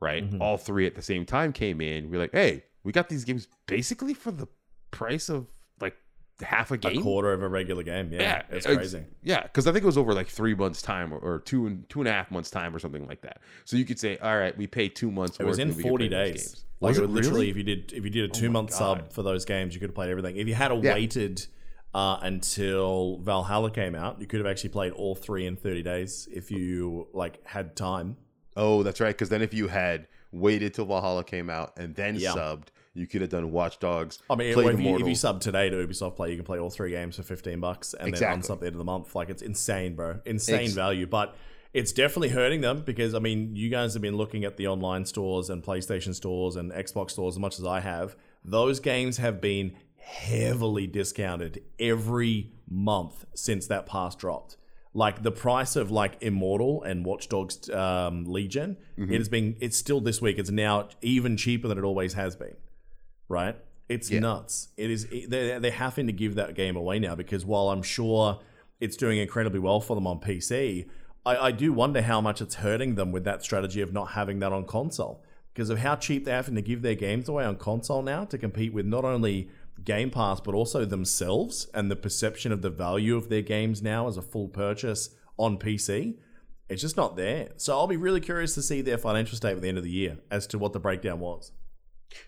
[0.00, 0.28] right?
[0.30, 0.40] Mhm.
[0.40, 2.10] All three at the same time came in.
[2.10, 4.46] We're like, hey, we got these games basically for the
[4.90, 5.46] price of
[5.80, 5.96] like
[6.42, 8.10] half a game, A quarter of a regular game.
[8.12, 8.20] Yeah.
[8.22, 9.04] Yeah, it's crazy.
[9.22, 11.86] Yeah, because I think it was over like three months time or, or two and
[11.90, 13.40] two and a half months time or something like that.
[13.66, 15.38] So you could say, all right, we pay two months.
[15.38, 16.64] It was in and we could 40 days.
[16.80, 17.50] Like Was it it literally, really?
[17.50, 19.80] if you did if you did a two my month sub for those games, you
[19.80, 20.36] could have played everything.
[20.38, 20.94] If you had Yeah.
[20.94, 21.46] waited
[21.94, 26.28] uh, until Valhalla came out, you could have actually played all three in 30 days
[26.32, 28.16] if you like had time.
[28.56, 29.08] Oh, that's right.
[29.14, 32.32] Because then if you had waited till Valhalla came out and then Yeah.
[32.34, 34.18] subbed, you could have done Watch Dogs.
[34.28, 36.70] I mean, if you, if you sub today to Ubisoft Play, you can play all
[36.70, 38.42] three games for 15 bucks and then Exactly.
[38.56, 39.14] unsub the end of the month.
[39.14, 40.20] Like it's insane, bro.
[40.26, 41.06] Insane Ex- value.
[41.06, 41.36] But
[41.72, 45.06] it's definitely hurting them because I mean, you guys have been looking at the online
[45.06, 48.16] stores and PlayStation stores and Xbox stores as much as I have.
[48.44, 54.56] Those games have been heavily discounted every month since that pass dropped.
[54.92, 59.12] Like the price of like Immortal and Watchdogs um, Legion, Mm-hmm.
[59.14, 59.56] it has been.
[59.60, 60.38] It's still this week.
[60.38, 62.56] It's now even cheaper than it always has been
[63.28, 63.56] right?
[63.88, 64.18] It's Yeah.
[64.20, 64.70] nuts.
[64.76, 65.06] It is.
[65.28, 68.40] They're, they're having to give that game away now because while I'm sure
[68.80, 70.88] it's doing incredibly well for them on PC,
[71.24, 74.40] I, I do wonder how much it's hurting them with that strategy of not having
[74.40, 75.22] that on console
[75.54, 78.36] because of how cheap they're having to give their games away on console now to
[78.36, 79.48] compete with not only
[79.84, 84.08] Game Pass but also themselves and the perception of the value of their games now
[84.08, 86.16] as a full purchase on PC.
[86.68, 87.48] It's just not there.
[87.56, 89.90] So I'll be really curious to see their financial statement at the end of the
[89.90, 91.52] year as to what the breakdown was.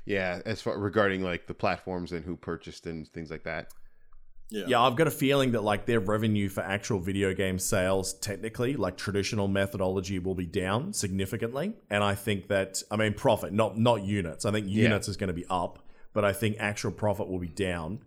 [0.05, 3.69] yeah, as far regarding like the platforms and who purchased and things like that.
[4.51, 8.15] yeah, Yeah, I've got a feeling that like their revenue for actual video game sales,
[8.15, 11.75] technically, like traditional methodology, will be down significantly.
[11.91, 14.45] And I think that I mean profit, not not units.
[14.45, 14.83] I think Yeah.
[14.85, 15.79] units is going to be up,
[16.13, 18.01] but I think actual profit will be down.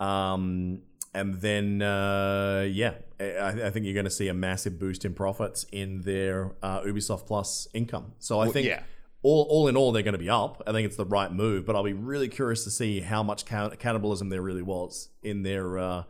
[0.00, 0.82] Um,
[1.14, 5.14] and then uh, yeah, I, I think you're going to see a massive boost in
[5.14, 8.12] profits in their uh, Ubisoft Plus income.
[8.18, 8.82] So I Well, think yeah.
[9.22, 10.62] all, all in all, they're going to be up.
[10.66, 13.46] I think it's the right move, but I'll be really curious to see how much
[13.46, 16.02] cannibalism there really was in their uh,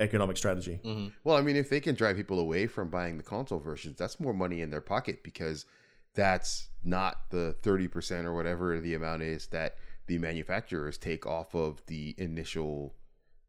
[0.00, 0.80] economic strategy.
[1.22, 4.18] Well, I mean, if they can drive people away from buying the console versions, that's
[4.18, 5.66] more money in their pocket because
[6.14, 9.76] that's not the 30% or whatever the amount is that
[10.06, 12.94] the manufacturers take off of the initial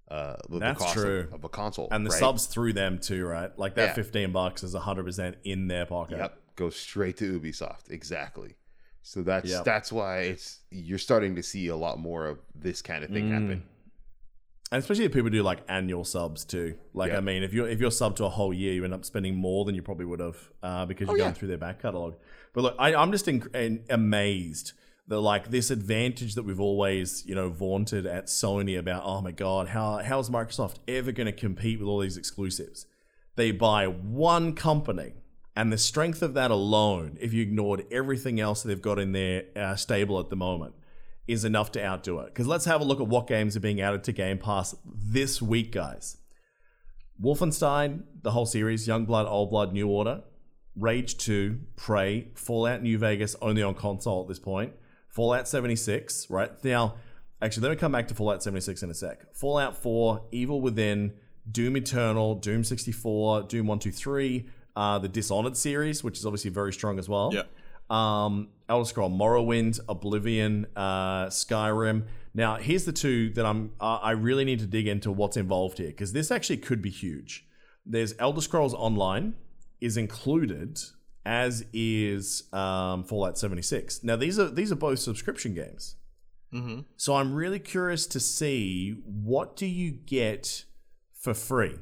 [0.10, 1.28] uh That's cost of- true.
[1.34, 1.90] Of, a console.
[1.92, 2.20] And the right?
[2.20, 3.52] subs through them too, right?
[3.60, 3.94] Like that Yeah.
[3.94, 6.18] 15 bucks is 100% in their pocket.
[6.18, 7.90] Yep, goes straight to Ubisoft.
[7.92, 8.56] Exactly.
[9.02, 9.64] So that's Yep.
[9.66, 13.26] that's why it's you're starting to see a lot more of this kind of thing
[13.30, 13.32] Mm.
[13.32, 13.64] happen.
[14.72, 16.78] And especially if people do like annual subs too.
[16.94, 17.18] Like Yeah.
[17.18, 19.36] I mean, if you're if you're sub to a whole year, you end up spending
[19.36, 21.34] more than you probably would have uh, because you're Oh, going yeah.
[21.34, 22.16] through their back catalog.
[22.54, 24.74] But look, I, I'm just in, in, amazed
[25.08, 29.04] that like this advantage that we've always you know vaunted at Sony about.
[29.06, 32.86] Oh my god, how how is Microsoft ever going to compete with all these exclusives?
[33.36, 35.14] They buy one company.
[35.56, 39.46] And the strength of that alone, if you ignored everything else they've got in their
[39.56, 40.76] uh, stable at the moment,
[41.28, 42.28] is enough to outdo it.
[42.28, 45.42] Because let's have a look at what games are being added to Game Pass this
[45.42, 46.18] week, guys.
[47.20, 50.22] Wolfenstein, the whole series, Youngblood, Old Blood, New Order,
[50.76, 54.74] Rage 2, Prey, Fallout New Vegas, only on console at this point,
[55.18, 56.52] Fallout 76, right?
[56.64, 56.94] Now,
[57.42, 59.36] actually, let me come back to Fallout 76 in a sec.
[59.36, 61.14] Fallout 4, Evil Within,
[61.52, 67.00] Doom Eternal, Doom 64, Doom 123, uh, the Dishonored series, which is obviously very strong
[67.00, 67.46] as well Yeah.
[67.90, 72.04] um, Elder Scroll Morrowind, Oblivion, uh, Skyrim.
[72.36, 73.72] Now, here's the two that I'm.
[73.82, 76.92] Uh, I really need to dig into what's involved here because this actually could be
[76.92, 77.48] huge.
[77.88, 79.34] There's Elder Scrolls Online
[79.82, 80.80] is included,
[81.28, 84.02] as is um, Fallout 76.
[84.02, 85.98] Now, these are these are both subscription games.
[86.54, 86.80] Mm-hmm.
[86.96, 90.64] So I'm really curious to see what do you get
[91.20, 91.76] for free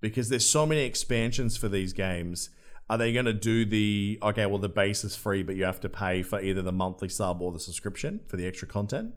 [0.00, 2.50] because there's so many expansions for these games.
[2.90, 4.44] Are they going to do the okay?
[4.44, 7.40] Well, the base is free, but you have to pay for either the monthly sub
[7.40, 9.14] or the subscription for the extra content,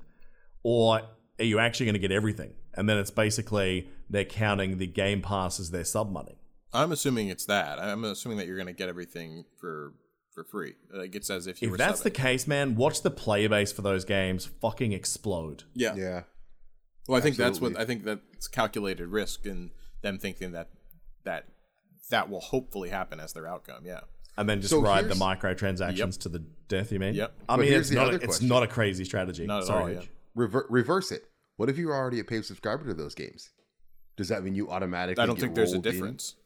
[0.63, 1.01] or
[1.39, 2.53] are you actually going to get everything?
[2.75, 6.36] And then it's basically they're counting the Game Pass as their sub money.
[6.73, 7.79] I'm assuming it's that.
[7.79, 9.93] I'm assuming that you're going to get everything for
[10.33, 10.75] for free.
[10.93, 13.71] Like it's as if you If were that's the case, man, watch the player base
[13.71, 15.63] for those games fucking explode.
[15.73, 15.95] yeah.
[15.95, 16.21] Yeah.
[17.07, 20.69] Well, I think that's what I think that's calculated risk and them thinking that
[21.23, 21.45] that
[22.09, 23.83] that will hopefully happen as their outcome.
[23.85, 24.01] Yeah.
[24.37, 26.09] and then just So ride the here's- microtransactions Yep.
[26.11, 26.91] to the death.
[26.91, 27.15] You mean?
[27.15, 27.33] Yep.
[27.49, 28.13] I But mean, it's not.
[28.13, 29.45] A, it's not a crazy strategy.
[29.47, 29.95] Not at Sorry.
[29.95, 30.01] all.
[30.03, 30.07] Yeah.
[30.35, 31.23] Rever- reverse it.
[31.55, 33.49] What if you're already a paid subscriber to those games?
[34.17, 35.23] Does that mean you automatically?
[35.23, 36.35] I don't get think there's a difference.
[36.37, 36.43] in?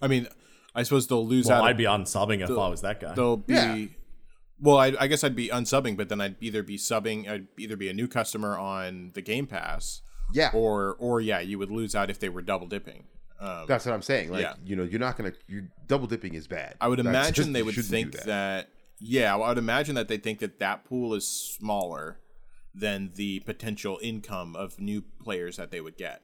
[0.00, 0.02] Difference.
[0.02, 0.28] I mean,
[0.74, 1.68] I suppose they'll lose Well, out.
[1.68, 3.14] I'd be unsubbing if I was that guy.
[3.14, 3.54] they'll be.
[3.54, 3.84] Yeah.
[4.58, 7.76] Well, I, I guess I'd be unsubbing, but then I'd either be subbing, I'd either
[7.76, 10.00] be a new customer on the Game Pass,
[10.32, 13.04] Yeah, or or yeah, you would lose out if they were double dipping.
[13.38, 14.30] Um, that's what I'm saying.
[14.30, 14.54] Like Yeah.
[14.64, 15.32] you know, you're not gonna.
[15.46, 16.74] You double dipping is bad.
[16.80, 18.70] I would That's imagine just- they would think do that.
[18.98, 22.18] Yeah, I would imagine that they think that that pool is smaller
[22.74, 26.22] than the potential income of new players that they would get.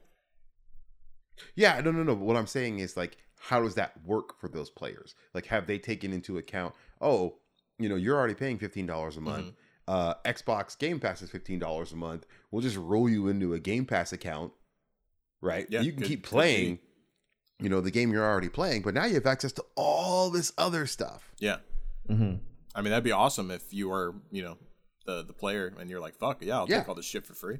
[1.55, 2.15] Yeah, no, no, no.
[2.15, 5.15] But what I'm saying is like, how does that work for those players?
[5.33, 6.73] Like, have they taken into account?
[7.01, 7.35] Oh,
[7.77, 9.47] you know, you're already paying fifteen dollars a month.
[9.47, 9.55] Mm-hmm.
[9.85, 12.25] Uh, Xbox Game Pass is fifteen dollars a month.
[12.51, 14.53] We'll just roll you into a Game Pass account,
[15.41, 15.67] right?
[15.69, 16.79] Yeah, you can could- keep playing,
[17.59, 20.53] you know, the game you're already playing, but now you have access to all this
[20.57, 21.33] other stuff.
[21.39, 21.57] Yeah,
[22.09, 22.39] Mhm.
[22.75, 24.57] I mean that'd be awesome if you were you know
[25.05, 26.79] the the player and you're like fuck yeah I'll Yeah.
[26.79, 27.59] take all this shit for free.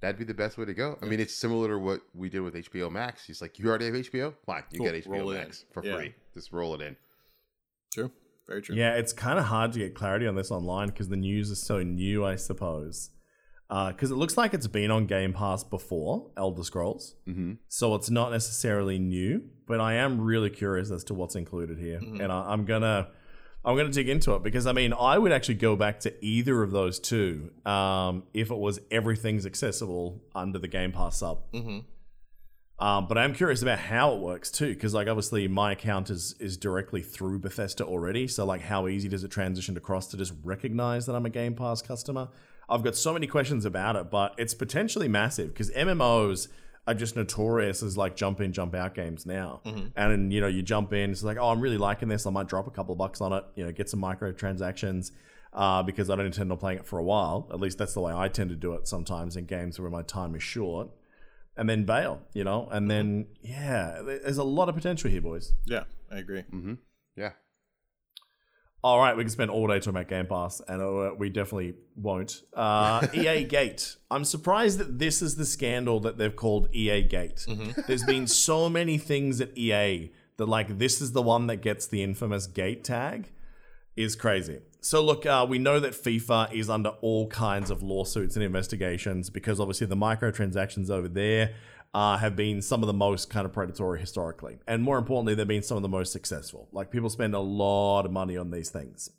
[0.00, 0.98] That'd be the best way to go.
[1.02, 3.24] I mean, it's similar to what we did with HBO Max.
[3.26, 4.34] He's like, you already have HBO?
[4.46, 5.32] Fine, you Cool, get HBO roll.
[5.34, 5.96] Max for Yeah.
[5.96, 6.14] free.
[6.34, 6.96] Just roll it in.
[7.92, 8.10] True,
[8.48, 8.74] very true.
[8.76, 11.62] Yeah, it's kind of hard to get clarity on this online because the news is
[11.62, 13.10] so new, I suppose.
[13.68, 17.14] Because it looks like it's been on Game Pass before, Elder Scrolls.
[17.28, 17.52] Mm-hmm.
[17.68, 21.98] So it's not necessarily new, but I am really curious as to what's included here,
[21.98, 23.08] and I, I'm gonna
[23.64, 26.62] I'm gonna dig into it because I mean I would actually go back to either
[26.62, 31.50] of those two um, if it was everything's accessible under the Game Pass sub.
[31.52, 31.84] Mhm.
[32.78, 36.34] Um, but I'm curious about how it works too, because like obviously my account is
[36.40, 38.26] is directly through Bethesda already.
[38.26, 41.54] So like, how easy does it transition across to just recognize that I'm a Game
[41.54, 42.28] Pass customer?
[42.70, 46.48] I've got so many questions about it, but it's potentially massive because MMOs
[46.86, 49.60] are just notorious as like jump in, jump out games now.
[49.96, 52.26] And you know, you jump in, it's like, oh, I'm really liking this.
[52.26, 53.44] I might drop a couple of bucks on it.
[53.54, 55.12] You know, get some microtransactions.
[55.52, 57.48] Uh, because I don't intend on playing it for a while.
[57.52, 60.02] At least that's the way I tend to do it sometimes in games where my
[60.02, 60.90] time is short
[61.56, 65.52] and then bail, you know, and then yeah, there's a lot of potential here, boys.
[65.66, 66.42] Yeah, I agree.
[66.42, 66.74] Mm-hmm.
[67.16, 67.32] Yeah.
[68.82, 71.74] All right, we can spend all day talking about Game Pass, and uh, we definitely
[71.96, 72.42] won't.
[72.54, 73.96] Uh, EA Gate.
[74.10, 77.46] I'm surprised that this is the scandal that they've called EA Gate.
[77.86, 81.86] There's been so many things at EA that like this is the one that gets
[81.86, 83.30] the infamous Gate tag.
[83.96, 84.60] Is crazy.
[84.80, 89.28] So look, uh, we know that FIFA is under all kinds of lawsuits and investigations
[89.28, 91.52] because obviously the microtransactions over there
[91.92, 95.46] uh, have been some of the most kind of predatory historically, and more importantly, they've
[95.46, 96.68] been some of the most successful.
[96.72, 99.10] Like people spend a lot of money on these things.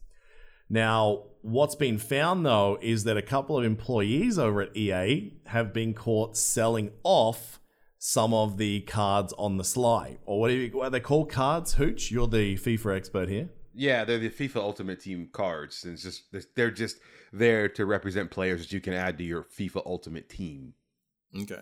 [0.69, 5.73] Now, what's been found though is that a couple of employees over at EA have
[5.73, 7.59] been caught selling off
[7.97, 11.29] some of the cards on the sly, or what do you, what are they called?
[11.29, 11.73] Cards?
[11.73, 13.49] Hooch, you're the FIFA expert here.
[13.73, 15.83] Yeah, they're the FIFA Ultimate Team cards.
[15.83, 16.23] And it's just
[16.55, 16.97] they're just
[17.31, 20.73] there to represent players that you can add to your FIFA Ultimate Team.
[21.37, 21.61] Okay,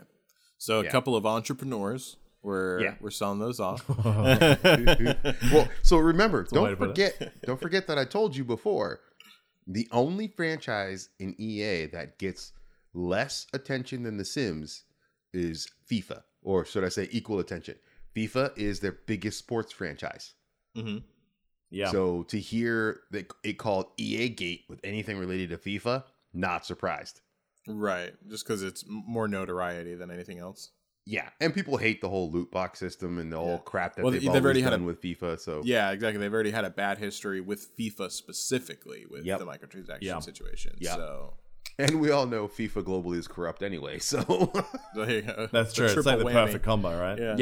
[0.59, 0.91] so a Yeah.
[0.91, 2.95] couple of entrepreneurs were Yeah.
[3.01, 3.83] were selling those off.
[5.51, 8.99] well, so remember, a way don't forget, don't forget that I told you before.
[9.67, 12.53] The only franchise in EA that gets
[12.93, 14.83] less attention than The Sims
[15.33, 17.75] is FIFA, or should I say, equal attention.
[18.15, 20.33] FIFA is their biggest sports franchise.
[20.75, 20.97] hmm
[21.69, 21.91] Yeah.
[21.91, 27.21] So to hear that it called EA Gate with anything related to FIFA, not surprised.
[27.67, 30.71] Right, just because it's more notoriety than anything else.
[31.05, 33.57] Yeah, and people hate the whole loot box system and the whole Yeah.
[33.65, 35.39] crap that Well, they've, they've always already had done a- with FIFA.
[35.39, 36.19] So Yeah, exactly.
[36.19, 39.39] They've already had a bad history with FIFA specifically with Yep.
[39.39, 40.19] the microtransaction Yeah.
[40.19, 40.75] situation.
[40.79, 40.95] Yeah.
[40.95, 41.33] So
[41.79, 43.97] and we all know FIFA globally is corrupt anyway.
[43.99, 44.51] So
[44.95, 45.47] there you go.
[45.51, 45.85] That's true.
[45.87, 46.33] It's like the whammy.
[46.33, 47.17] perfect combo, right?
[47.17, 47.35] Yeah.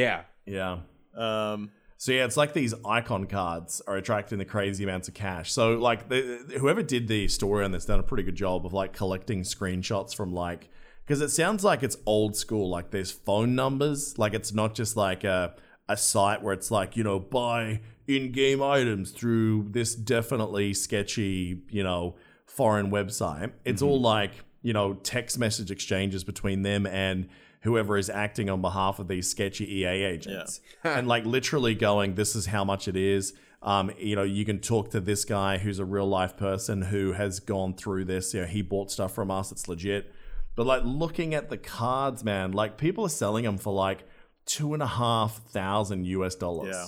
[0.46, 0.80] yeah,
[1.16, 1.52] Yeah.
[1.54, 5.52] Um, So yeah, it's like these icon cards are attracting the crazy amounts of cash.
[5.52, 8.74] So like the, whoever did the story on this done a pretty good job of
[8.74, 10.70] like collecting screenshots from like
[11.06, 12.70] because it sounds like it's old school.
[12.70, 14.18] Like there's phone numbers.
[14.20, 15.56] Like it's not just like a
[15.90, 21.84] a site where it's like you know buy in-game items through this definitely sketchy you
[21.84, 23.54] know foreign website.
[23.66, 23.92] It's mm-hmm.
[23.92, 24.32] all like
[24.62, 27.28] you know text message exchanges between them and
[27.62, 32.36] whoever is acting on behalf of these sketchy EA agents and like literally going, this
[32.36, 33.34] is how much it is.
[33.64, 37.14] Um, you know, you can talk to this guy who's a real life person who
[37.14, 38.34] has gone through this.
[38.34, 39.52] You know, he bought stuff from us.
[39.52, 40.14] It's legit.
[40.56, 44.08] But like looking at the cards, man, like people are selling them for like
[44.46, 46.86] two and a half thousand US dollars Yeah.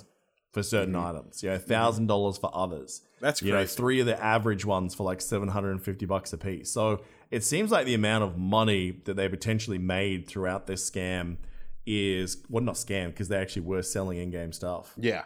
[0.53, 1.41] for certain items.
[1.43, 3.01] You know, thousand dollars for others.
[3.19, 6.32] That's you know three of the average ones for like seven hundred and fifty bucks
[6.34, 6.71] a piece.
[6.71, 7.01] So
[7.32, 11.38] it seems like the amount of money that they potentially made throughout this scam
[11.86, 14.94] is well, not scam because they actually were selling in-game stuff.
[14.98, 15.24] Yeah.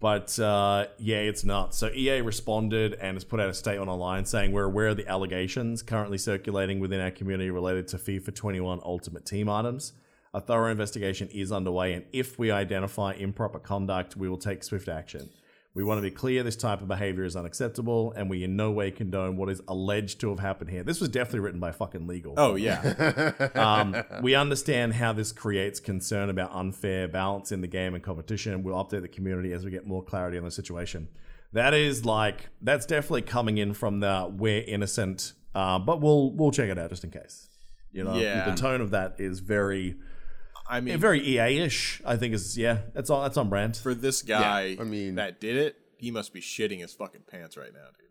[0.00, 1.76] But uh, yeah, it's not.
[1.76, 5.06] So EA responded and has put out a statement online saying we're aware of the
[5.06, 9.92] allegations currently circulating within our community related to FIFA 21 Ultimate Team items.
[10.34, 14.88] A thorough investigation is underway, and if we identify improper conduct, we will take swift
[14.88, 15.28] action.
[15.74, 18.70] We want to be clear this type of behavior is unacceptable, and we in no
[18.70, 20.82] way condone what is alleged to have happened here.
[20.82, 22.34] This was definitely written by fucking legal.
[22.36, 27.94] Oh yeah, Um, we understand how this creates concern about unfair balance in the game
[27.94, 28.62] and competition.
[28.62, 31.08] We'll update the community as we get more clarity on the situation.
[31.54, 36.50] That is like that's definitely coming in from the we're innocent, uh, but we'll we'll
[36.50, 37.48] check it out just in case.
[37.92, 38.48] You know, Yeah.
[38.50, 39.96] the tone of that is very
[40.72, 42.00] I mean, very EA-ish.
[42.04, 43.76] I think is yeah, that's all that's on brand.
[43.76, 47.56] for this guy, I mean- that did it, he must be shitting his fucking pants
[47.56, 48.08] right now, dude.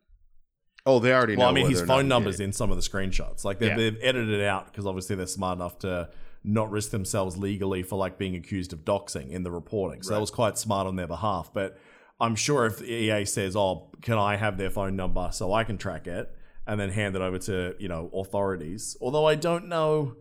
[0.85, 1.41] Oh, they already know.
[1.41, 3.43] Well, I mean, his phone number's in some of the screenshots.
[3.45, 3.75] Like they've, Yeah.
[3.77, 6.09] they've edited it out because obviously they're smart enough to
[6.43, 10.01] not risk themselves legally for like being accused of doxing in the reporting.
[10.01, 11.51] So that was quite smart on their behalf.
[11.53, 11.77] But
[12.19, 15.77] I'm sure if EA says, "Oh, can I have their phone number so I can
[15.77, 16.31] track it
[16.65, 20.15] and then hand it over to you know authorities?" Although I don't know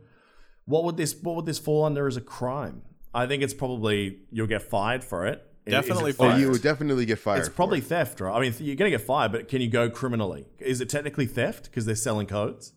[0.67, 2.83] what would this what would this fall under as a crime.
[3.13, 5.39] I think it's probably you'll get fired for it.
[5.67, 6.41] Is- is it Definitely Oh, fired.
[6.41, 7.41] you would definitely get fired.
[7.41, 7.85] it's probably it.
[7.85, 8.35] theft, right?
[8.35, 10.47] I mean, you're going to get fired, but can you go criminally?
[10.59, 12.73] Is it technically theft because they're selling codes?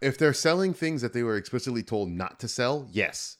[0.00, 3.38] if they're selling things that they were explicitly told not to sell, yes.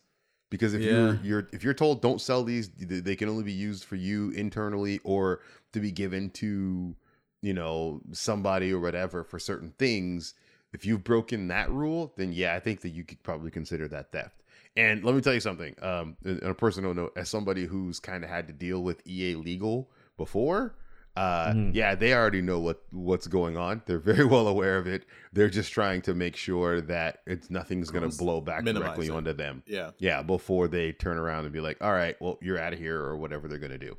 [0.50, 0.90] Because if Yeah.
[0.90, 4.30] you're you're if you're told don't sell these, they can only be used for you
[4.30, 5.40] internally or
[5.72, 6.96] to be given to
[7.42, 10.34] you know somebody or whatever for certain things.
[10.74, 14.12] If you've broken that rule, then yeah, I think that you could probably consider that
[14.12, 14.42] theft.
[14.76, 15.74] And let me tell you something.
[15.80, 19.36] Um, on a personal note, as somebody who's kind of had to deal with EA
[19.36, 20.74] legal before,
[21.16, 21.70] uh, Mm-hmm.
[21.74, 23.82] yeah, they already know what what's going on.
[23.86, 25.06] They're very well aware of it.
[25.32, 29.12] They're just trying to make sure that it's nothing's going to blow back directly it.
[29.12, 29.62] onto them.
[29.64, 29.92] Yeah.
[29.98, 33.00] Yeah, before they turn around and be like, "All right, well, you're out of here,"
[33.00, 33.96] or whatever they're going to do.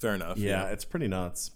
[0.00, 0.38] Fair enough.
[0.38, 1.50] Yeah, it's pretty nuts.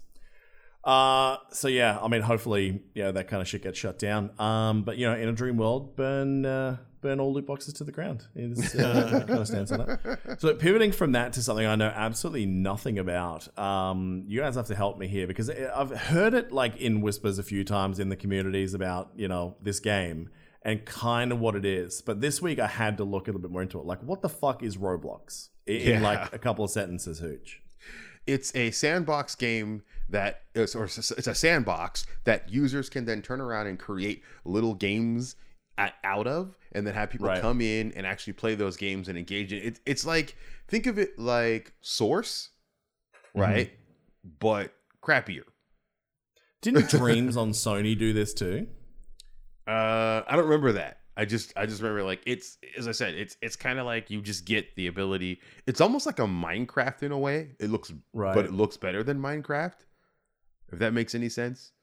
[0.83, 4.31] Uh, so yeah, I mean, hopefully, yeah, that kind of shit gets shut down.
[4.39, 7.83] Um, but you know, in a dream world, burn uh, burn all loot boxes to
[7.83, 8.27] the ground.
[8.35, 10.39] Is uh, kind of stands on that.
[10.39, 13.57] So pivoting from that to something I know absolutely nothing about.
[13.59, 17.37] Um, you guys have to help me here because I've heard it like in whispers
[17.37, 20.29] a few times in the communities about you know this game
[20.63, 22.01] and kind of what it is.
[22.01, 23.85] But this week I had to look a little bit more into it.
[23.85, 25.49] Like, what the fuck is Roblox?
[25.65, 27.60] In, in like a couple of sentences, Hooch.
[28.27, 33.41] It's a sandbox game that is, or it's a sandbox that users can then turn
[33.41, 35.35] around and create little games
[35.77, 37.41] at, out of, and then have people Right.
[37.41, 39.79] come in and actually play those games and engage in it.
[39.85, 40.35] It's like
[40.67, 42.49] think of it like Source,
[43.33, 43.71] right?
[44.39, 45.43] But crappier.
[46.61, 48.67] Didn't Dreams on Sony do this too?
[49.67, 51.00] Uh, I don't remember that.
[51.17, 54.09] I just I just remember like it's as I said, it's it's kind of like
[54.09, 55.41] you just get the ability.
[55.67, 57.49] It's almost like a Minecraft in a way.
[57.59, 58.33] It looks Right.
[58.33, 59.75] but it looks better than Minecraft.
[60.71, 61.73] If that makes any sense.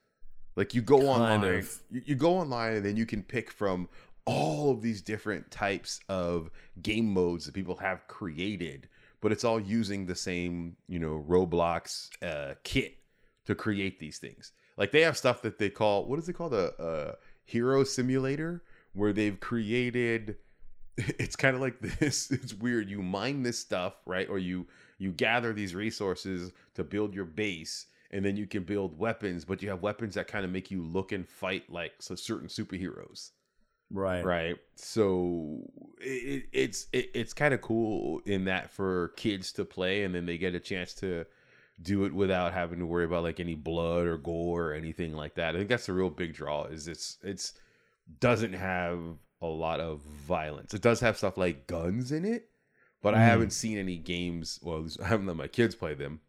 [0.55, 1.81] Like you go Kind online, of.
[1.91, 3.87] you, go online and then you can pick from
[4.25, 6.49] all of these different types of
[6.81, 8.89] game modes that people have created,
[9.21, 12.97] but it's all using the same, you know, Roblox uh, kit
[13.45, 14.51] to create these things.
[14.75, 17.15] Like they have stuff that they call what is it called a, a
[17.45, 20.37] hero simulator, where they've created.
[20.97, 22.29] It's kind of like this.
[22.31, 22.89] It's weird.
[22.89, 24.29] You mine this stuff, right?
[24.29, 28.99] Or you you gather these resources to build your base, and then you can build
[28.99, 29.45] weapons.
[29.45, 32.49] But you have weapons that kind of make you look and fight like so certain
[32.49, 33.31] superheroes
[33.91, 34.23] Right.
[34.23, 35.61] right so
[35.99, 40.27] it, it's it, it's kind of cool in that for kids to play and then
[40.27, 41.25] they get a chance to
[41.81, 45.35] do it without having to worry about like any blood or gore or anything like
[45.35, 47.53] that i think that's the real big draw is it's it's
[48.19, 48.99] doesn't have
[49.41, 50.73] a lot of violence.
[50.73, 52.49] It does have stuff like guns in it
[53.01, 53.21] but i Mhm.
[53.25, 56.19] haven't seen any games well i haven't let my kids play them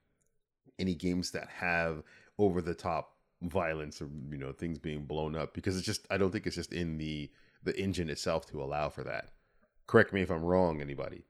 [0.79, 2.03] any games that have
[2.39, 6.17] over the top violence or you know things being blown up because it's just i
[6.17, 7.29] don't think it's just in the
[7.65, 9.31] the engine itself to allow for that.
[9.89, 11.25] Correct me if i'm wrong anybody.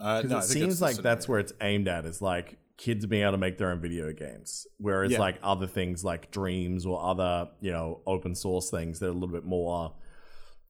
[0.00, 3.06] Uh, Because no, it seems the like that's where it's aimed at is like kids
[3.06, 4.66] being able to make their own video games.
[4.78, 5.18] Whereas Yeah.
[5.18, 9.28] like other things like dreams or other, you know, open source things, they're a little
[9.28, 9.94] bit more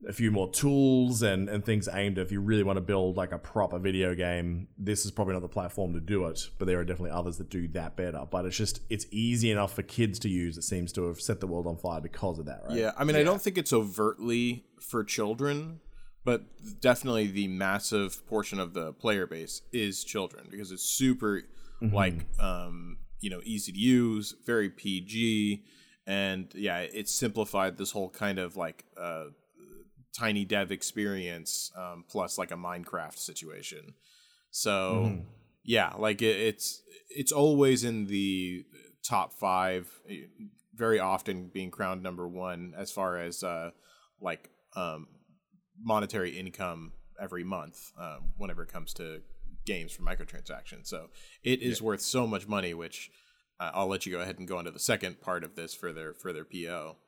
[0.06, 3.16] a few more tools and, and things aimed at if you really want to build
[3.16, 6.48] like a proper video game, this is probably not the platform to do it.
[6.58, 8.22] But there are definitely others that do that better.
[8.30, 10.58] But it's just it's easy enough for kids to use.
[10.58, 12.76] It seems to have set the world on fire because of that, right?
[12.78, 15.80] Yeah, I mean, I don't think it's overtly for children,
[16.24, 16.42] but
[16.80, 21.42] definitely the massive portion of the player base is children because it's super
[21.80, 25.64] like um, you know easy to use, very PG,
[26.06, 29.26] and yeah, it simplified this whole kind of like uh,
[30.16, 33.94] tiny dev experience um, plus like a Minecraft situation.
[34.50, 35.20] So Mm-hmm.
[35.64, 38.64] yeah, like it, it's it's always in the
[39.02, 40.26] top five, eh,
[40.74, 43.70] very often being crowned number one as far as uh,
[44.20, 45.08] like um,
[45.80, 49.22] monetary income every month uh, whenever it comes to
[49.66, 50.86] games for microtransactions.
[50.86, 51.08] So
[51.42, 53.10] it is worth so much money, which
[53.60, 55.74] uh, I'll let you go ahead and go on to the second part of this
[55.74, 56.96] for their for their PO.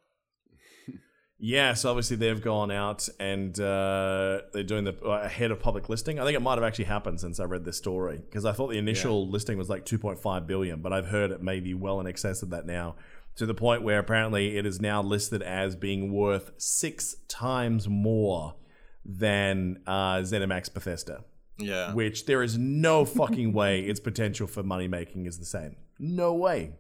[1.40, 5.88] Yeah, so obviously they've gone out and uh, they're doing the uh, ahead of public
[5.88, 6.18] listing.
[6.18, 8.70] I think it might have actually happened since I read this story because I thought
[8.70, 12.09] the initial listing was like 2.5 billion, but I've heard it may be well in
[12.09, 12.96] excess of that now,
[13.36, 18.56] to the point where apparently it is now listed as being worth six times more
[19.04, 21.24] than uh, ZeniMax Bethesda,
[21.59, 21.92] Yeah.
[21.94, 25.76] which there is no fucking way its potential for money making is the same.
[25.98, 26.72] No way.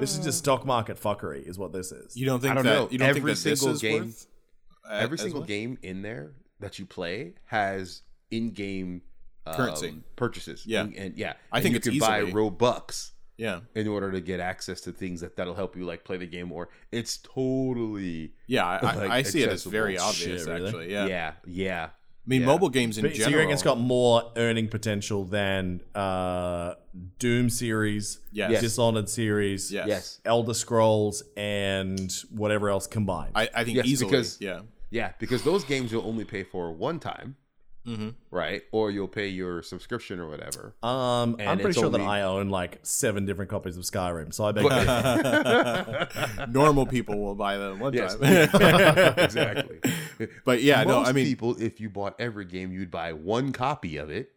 [0.00, 2.16] This is just stock market fuckery, is what this is.
[2.16, 2.88] You don't think I don't that know.
[2.90, 4.26] you don't think Every that single game- worth
[4.88, 5.48] uh, Every single much?
[5.48, 9.02] game in there that you play has in-game
[9.46, 9.96] um, Currency.
[10.16, 10.64] purchases.
[10.66, 10.82] Yeah.
[10.82, 13.60] and, and yeah, I And think you it's can buy easily- Robux Yeah.
[13.74, 16.48] in order to get access to things that that'll help you like play the game
[16.48, 16.68] more.
[16.90, 19.72] It's totally Yeah, I, Like, I, I see it as accessible.
[19.72, 20.66] very Shit, obvious really?
[20.66, 20.92] actually.
[20.92, 21.32] yeah, Yeah.
[21.46, 21.88] yeah.
[22.24, 22.46] I mean yeah.
[22.46, 23.24] mobile games in But- general.
[23.24, 26.74] So you reckon it's got more earning potential than uh,
[27.18, 28.60] Doom series, Yes.
[28.60, 29.88] Dishonored series, Yes.
[29.88, 30.20] Yes.
[30.24, 33.32] Elder Scrolls, and whatever else combined.
[33.34, 34.10] I, I think Yes, easily.
[34.10, 34.60] because- yeah.
[34.90, 37.36] Yeah, because those games you'll only pay for one time,
[37.86, 38.10] Mm-hmm.
[38.30, 38.62] right?
[38.70, 40.74] Or you'll pay your subscription or whatever.
[40.84, 44.32] um, And I'm pretty it's sure that I own like seven different copies of Skyrim,
[44.32, 46.48] so I bet.
[46.50, 48.32] Normal people will buy them one Yes, time.
[49.18, 49.80] exactly.
[50.44, 53.96] but yeah, no, I mean, people, if you bought every game, you'd buy one copy
[53.96, 54.30] of it.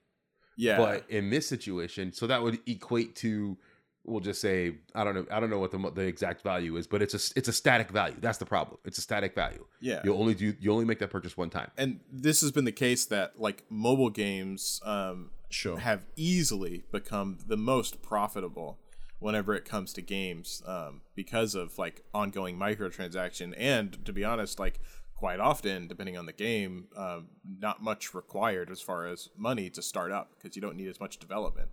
[0.57, 3.57] yeah, But in this situation, so that would equate to,
[4.05, 6.87] we'll just say, I don't know, I don't know what the the exact value is,
[6.87, 8.15] but it's a it's a static value.
[8.19, 8.77] That's the problem.
[8.85, 9.65] It's a static value.
[9.81, 10.01] yeah.
[10.03, 11.71] You only do you only make that purchase one time.
[11.77, 15.77] and this has been the case that like mobile games um, Sure.
[15.79, 18.77] have easily become the most profitable
[19.19, 24.59] whenever it comes to games um, because of like ongoing microtransaction and to be honest
[24.59, 24.79] like
[25.15, 27.27] quite often depending on the game um,
[27.59, 30.99] not much required as far as money to start up because you don't need as
[30.99, 31.69] much development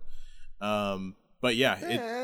[0.61, 2.23] um, but yeah it,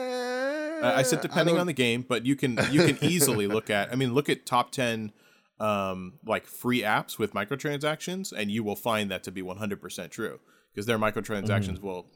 [0.84, 3.92] I I said depending on the game, but you can you can easily look at.
[3.92, 5.12] I mean, look at top ten
[5.60, 9.82] um, like free apps with microtransactions, and you will find that to be one hundred
[9.82, 10.40] percent true
[10.72, 12.08] because their microtransactions will,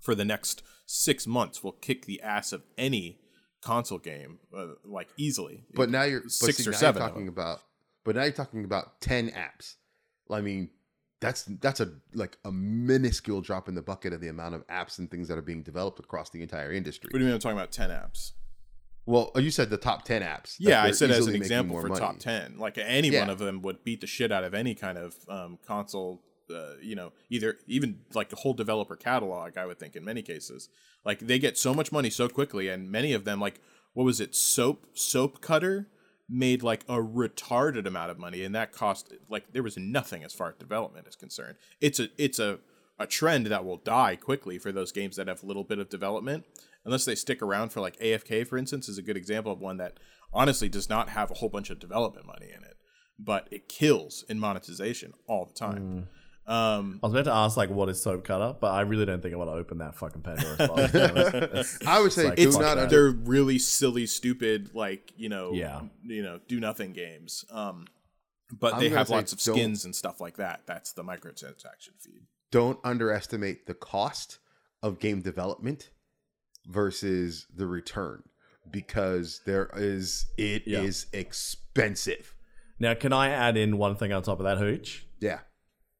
[0.00, 3.20] for the next six months, will kick the ass of any
[3.62, 5.64] console game uh, like easily.
[5.74, 7.60] But now you're but Six see, or seven talking about,
[8.04, 9.74] but now you're talking about ten apps.
[10.30, 10.70] I mean,
[11.20, 14.98] that's that's a like a minuscule drop in the bucket of the amount of apps
[14.98, 17.08] and things that are being developed across the entire industry.
[17.10, 17.34] what do you mean?
[17.34, 18.32] I'm talking about ten apps.
[19.06, 20.56] Well, you said the top ten apps.
[20.58, 22.00] Yeah, I said as an example for money.
[22.00, 22.58] top ten.
[22.58, 23.20] Like any Yeah.
[23.20, 26.22] one of them would beat the shit out of any kind of um, console.
[26.48, 29.56] Uh, you know, either even like the whole developer catalog.
[29.58, 30.68] I would think in many cases,
[31.04, 33.60] like they get so much money so quickly, and many of them, like
[33.94, 35.88] what was it, soap soap cutter,
[36.28, 40.32] made like a retarded amount of money, and that cost like there was nothing as
[40.32, 41.56] far as development is concerned.
[41.80, 42.58] It's a it's a
[42.98, 45.88] a trend that will die quickly for those games that have a little bit of
[45.88, 46.44] development.
[46.84, 49.76] Unless they stick around for like AFK for instance is a good example of one
[49.78, 49.98] that
[50.32, 52.76] honestly does not have a whole bunch of development money in it
[53.18, 56.06] but it kills in monetization all the time mm.
[56.48, 59.20] Um I was about to ask like what is soap cutter, but I really don't
[59.20, 60.82] think I want to open that fucking Pandora's box.
[60.82, 61.34] to be honest.
[61.34, 62.90] It's- I would say like, it's not that.
[62.90, 65.80] they're really silly stupid like you know Yeah.
[66.04, 67.86] you know do nothing games um
[68.52, 72.22] but I'm they have lots of skins and stuff like that that's the microtransaction feed
[72.52, 74.38] Don't underestimate the cost
[74.82, 75.90] of game development
[76.66, 78.22] versus the return
[78.70, 81.20] because there is it is Yeah.
[81.20, 82.34] expensive.
[82.78, 85.06] now, can I add in one thing on top of that, Hooch?
[85.20, 85.40] Yeah.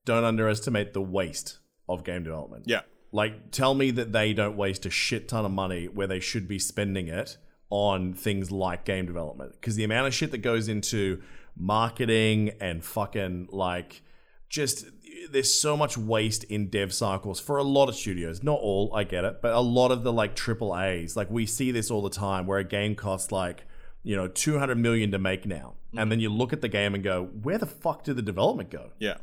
[0.06, 2.64] Don't underestimate the waste of game development.
[2.66, 2.80] yeah
[3.12, 6.48] Like, tell me that they don't waste a shit ton of money where they should
[6.48, 7.36] be spending it
[7.68, 9.52] on things like game development.
[9.52, 11.22] Because the amount of shit that goes into
[11.56, 14.02] marketing and fucking like
[14.48, 14.86] just
[15.30, 18.42] there's so much waste in dev cycles for a lot of studios.
[18.42, 21.16] Not all, I get it, but a lot of the like triple A's.
[21.16, 23.64] Like we see this all the time where a game costs like
[24.02, 26.00] you know 200 million to make now, mm.
[26.00, 28.70] and then you look at the game and go, where the fuck did the development
[28.70, 28.90] go?
[28.98, 29.16] yeah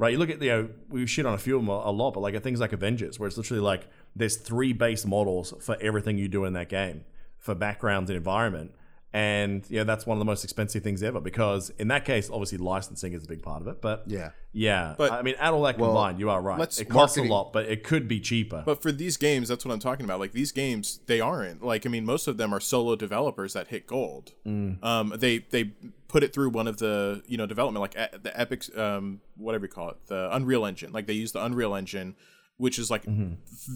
[0.00, 0.12] right?
[0.12, 2.20] You look at you know we shit on a few of them a lot, but
[2.20, 3.86] like at things like Avengers, where it's literally like
[4.16, 7.04] there's three base models for everything you do in that game
[7.38, 8.72] for backgrounds and environment,
[9.12, 12.58] and yeah, that's one of the most expensive things ever because in that case, obviously
[12.58, 14.30] licensing is a big part of it, but Yeah.
[14.52, 16.60] yeah, But- I mean, add all that Well, combined, you are right.
[16.60, 18.62] It costs marketing- a lot, but it could be cheaper.
[18.64, 20.20] But for these games, that's what I'm talking about.
[20.20, 21.62] Like these games, they aren't.
[21.64, 24.32] Like I mean, most of them are solo developers that hit gold.
[24.46, 25.72] Um, they they
[26.08, 29.64] put it through one of the you know development like e- the Epic um whatever
[29.66, 30.92] you call it the Unreal Engine.
[30.92, 32.14] Like they use the Unreal Engine,
[32.60, 33.04] which is like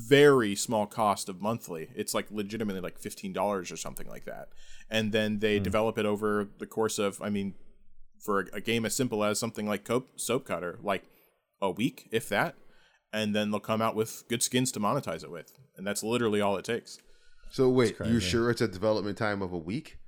[0.09, 1.89] very small cost of monthly.
[1.97, 4.49] It's like legitimately like fifteen dollars or something like that.
[4.91, 7.55] And then they develop it over the course of I mean,
[8.21, 11.05] for a, a game as simple as something like Cope, Soap Cutter, like
[11.61, 12.55] a week if that.
[13.13, 16.41] And then they'll come out with good skins to monetize it with, and that's literally
[16.41, 16.99] all it takes.
[17.51, 19.99] So wait, you sure it's a development time of a week?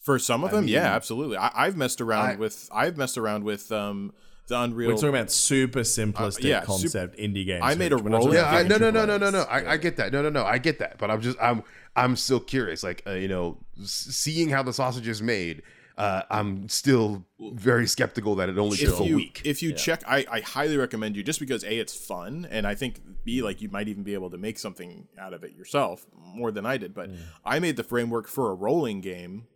[0.00, 1.36] For some of them, yeah, absolutely.
[1.36, 4.12] I, I've messed around I- with I've messed around with um
[4.48, 4.88] the Unreal.
[4.88, 7.62] We're talking about super simplistic yeah, concept indie games.
[7.62, 8.04] I made a Rich.
[8.04, 9.42] We're not roll- talking Yeah, I, no, no, no, no, no, no.
[9.42, 10.12] I, I get that.
[10.12, 10.44] No, no, no.
[10.44, 10.98] I get that.
[10.98, 11.62] But I'm just, I'm,
[11.94, 12.82] I'm still curious.
[12.82, 15.62] Like, uh, you know, s- seeing how the sausage is made,
[15.96, 19.42] uh, I'm still very skeptical that it only if took a you week.
[19.44, 22.76] if you check, I, I highly recommend you just because a it's fun and I
[22.76, 26.06] think b like you might even be able to make something out of it yourself
[26.16, 26.94] more than I did.
[26.94, 27.10] But
[27.44, 29.48] I made the framework for a rolling game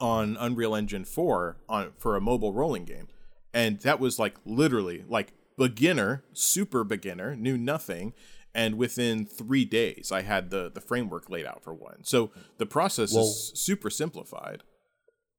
[0.00, 3.06] on Unreal Engine four on for a mobile rolling game,
[3.52, 8.12] and that was like literally like beginner, super beginner, knew nothing.
[8.52, 12.02] And within three days, I had the the framework laid out for one.
[12.02, 14.62] So the process Well- is super simplified.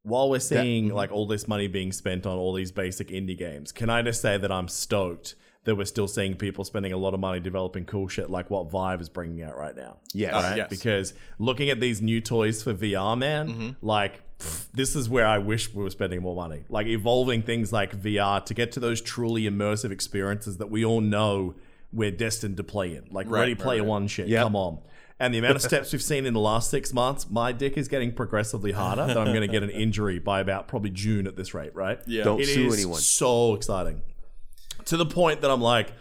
[0.03, 3.72] While we're seeing like all this money being spent on all these basic indie games,
[3.72, 7.14] can I just say that I'm stoked that we're still seeing people spending a lot
[7.14, 9.97] of money developing cool shit like what Vive is bringing out right now.
[10.14, 10.34] Yes.
[10.34, 10.57] Uh, right?
[10.57, 10.70] yes.
[10.70, 13.70] Because looking at these new toys for VR, man, Mm-hmm.
[13.86, 16.64] like pff, this is where I wish we were spending more money.
[16.70, 20.99] Like evolving things like VR to get to those truly immersive experiences that we all
[21.01, 21.53] know
[21.93, 23.03] we're destined to play in.
[23.12, 23.88] Like Right, Ready Player right.
[23.88, 24.30] One shit.
[24.30, 24.43] Yep.
[24.43, 24.80] Come on.
[25.20, 27.88] And the amount of steps we've seen in the last six months, my dick is
[27.88, 29.05] getting progressively harder.
[29.05, 31.99] that I'm going to get an injury by about probably June at this rate, right?
[32.07, 32.24] Yeah.
[32.24, 32.99] Don't It sue is anyone.
[32.99, 34.01] So exciting.
[34.86, 35.94] To the point that I'm like,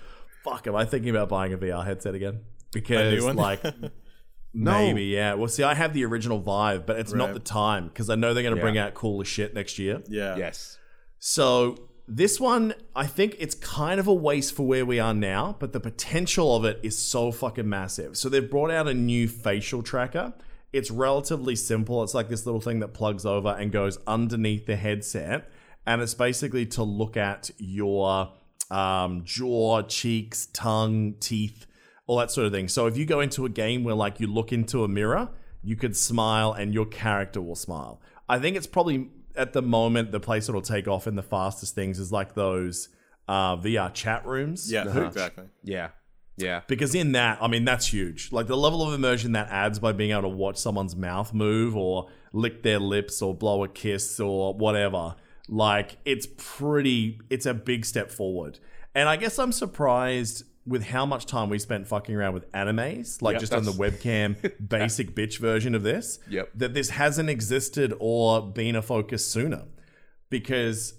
[0.44, 2.40] fuck, am I thinking about buying a VR headset again?
[2.72, 3.36] Because one?
[3.36, 3.62] like
[4.54, 5.34] maybe, yeah.
[5.34, 8.34] Well see I have the original Vive, but it's not the time because I know
[8.34, 10.02] they're gonna bring out cooler shit next year.
[10.08, 10.36] Yeah.
[10.36, 10.78] Yes.
[11.18, 15.56] So this one, I think it's kind of a waste for where we are now,
[15.60, 18.16] but the potential of it is so fucking massive.
[18.16, 20.34] So they've brought out a new facial tracker.
[20.72, 22.02] It's relatively simple.
[22.02, 25.48] It's like this little thing that plugs over and goes underneath the headset.
[25.86, 28.32] And it's basically to look at your
[28.70, 31.66] um, jaw, cheeks, tongue, teeth,
[32.06, 32.68] all that sort of thing.
[32.68, 35.30] So if you go into a game where like you look into a mirror,
[35.62, 38.00] you could smile and your character will smile.
[38.28, 41.74] I think it's probably at the moment the place that'll take off in the fastest
[41.74, 42.88] things is like those
[43.28, 44.70] uh, VR chat rooms.
[44.70, 45.44] Yeah, exactly.
[45.62, 45.90] Yeah.
[46.36, 46.62] Yeah.
[46.66, 48.32] Because in that, I mean, that's huge.
[48.32, 51.76] Like the level of immersion that adds by being able to watch someone's mouth move
[51.76, 55.16] or lick their lips or blow a kiss or whatever.
[55.50, 58.60] Like it's pretty, it's a big step forward.
[58.94, 63.20] And I guess I'm surprised with how much time we spent fucking around with animes,
[63.20, 64.36] like Yep, just on the webcam
[64.68, 66.20] basic bitch version of this.
[66.28, 66.50] Yep.
[66.54, 69.64] That this hasn't existed or been a focus sooner.
[70.28, 70.94] Because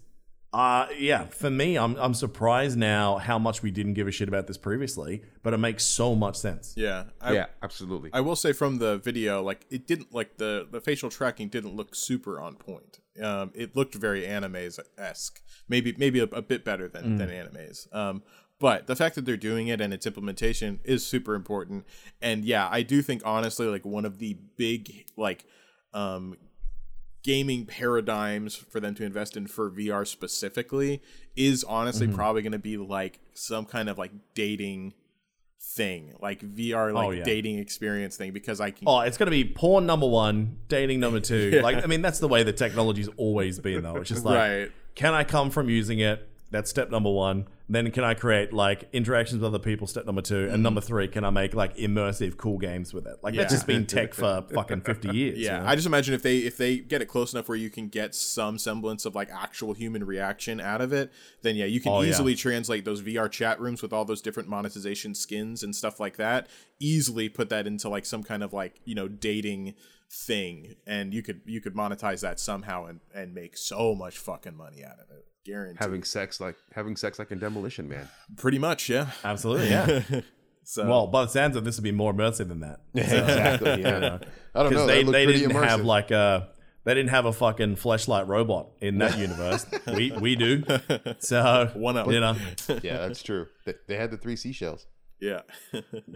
[0.53, 4.27] uh yeah, for me, I'm I'm surprised now how much we didn't give a shit
[4.27, 6.73] about this previously, but it makes so much sense.
[6.75, 7.05] Yeah.
[7.21, 7.45] I, yeah.
[7.63, 8.09] Absolutely.
[8.13, 11.75] I will say from the video, like it didn't like the the facial tracking didn't
[11.75, 12.99] look super on point.
[13.21, 17.93] Um, it looked very animes esque, maybe maybe a, a bit better than than animes.
[17.95, 18.21] Um,
[18.59, 21.85] but the fact that they're doing it and its implementation is super important.
[22.21, 25.45] And yeah, I do think honestly, like one of the big like
[25.93, 26.35] um
[27.23, 31.01] gaming paradigms for them to invest in for VR specifically
[31.35, 32.15] is honestly Mm-hmm.
[32.15, 34.93] probably going to be like some kind of like dating
[35.59, 37.23] thing, like VR like Oh, yeah.
[37.23, 41.19] dating experience thing because I can Oh, it's gonna be porn number one, dating number
[41.19, 41.59] two.
[41.63, 43.97] Like I mean, that's the way the technology's always been though.
[43.97, 44.71] It's just like Right.
[44.95, 46.27] can I come from using it?
[46.51, 47.47] That's step number one.
[47.69, 49.87] Then can I create like interactions with other people?
[49.87, 50.61] Step number 2 and mm-hmm.
[50.61, 53.19] number three, can I make like immersive, cool games with it?
[53.23, 55.37] Like that's just been tech for fucking fifty years.
[55.37, 55.67] you yeah, know?
[55.67, 58.13] I just imagine if they if they get it close enough where you can get
[58.13, 62.01] some semblance of like actual human reaction out of it, then yeah, you can Oh,
[62.01, 62.09] yeah.
[62.09, 66.17] easily translate those VR chat rooms with all those different monetization skins and stuff like
[66.17, 66.47] that.
[66.79, 69.75] Easily put that into like some kind of like you know dating
[70.09, 74.57] thing, and you could you could monetize that somehow and and make so much fucking
[74.57, 75.25] money out of it.
[75.45, 75.79] Guaranteed.
[75.79, 78.07] having sex like having sex like in Demolition Man.
[78.37, 79.11] Pretty much, yeah.
[79.23, 79.69] absolutely.
[79.69, 80.01] Yeah.
[80.63, 82.81] So well, by the sounds of this, would be more immersive than that.
[82.93, 83.81] exactly.
[83.81, 84.19] Yeah.
[84.53, 84.85] I don't know.
[84.85, 85.67] they, they didn't immersive.
[85.67, 86.49] have like a
[86.85, 89.65] they didn't have a fucking fleshlight robot in that universe.
[89.87, 90.63] we we do.
[91.17, 92.11] So One up.
[92.11, 92.35] you know.
[92.83, 93.47] yeah, that's true.
[93.65, 94.85] They, they had the three seashells.
[95.19, 95.41] yeah.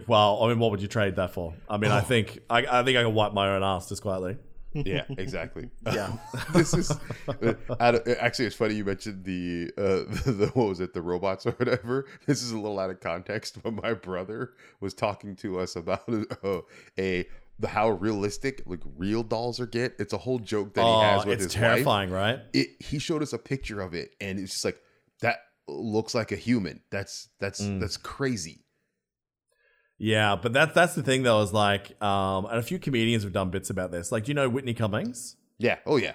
[0.06, 1.52] Well, I mean, what would you trade that for?
[1.68, 1.78] I Oh.
[1.78, 2.02] mean, I oh.
[2.02, 4.36] think I, I think I can wipe my own ass just quietly.
[4.84, 5.70] Yeah, exactly.
[5.84, 6.16] Yeah.
[6.52, 9.82] this is uh, of- actually it's funny you mentioned the uh
[10.24, 13.00] the, the what was it the robots or whatever this is a little out of
[13.00, 16.08] context but my brother was talking to us about
[16.44, 16.60] uh,
[16.98, 17.26] a
[17.58, 19.94] the how realistic like real dolls are get.
[19.98, 22.36] It's a whole joke that oh, he has with it's his terrifying, wife.
[22.36, 22.40] right?
[22.52, 24.78] It he showed us a picture of it, and it's just like
[25.22, 26.82] that looks like a human.
[26.90, 27.80] That's that's Mm.
[27.80, 28.65] that's crazy.
[29.98, 31.40] Yeah, but that's that's the thing though.
[31.42, 34.12] Is like, um, and a few comedians have done bits about this.
[34.12, 35.36] Like, do you know Whitney Cummings?
[35.58, 35.78] Yeah.
[35.86, 36.12] Oh yeah.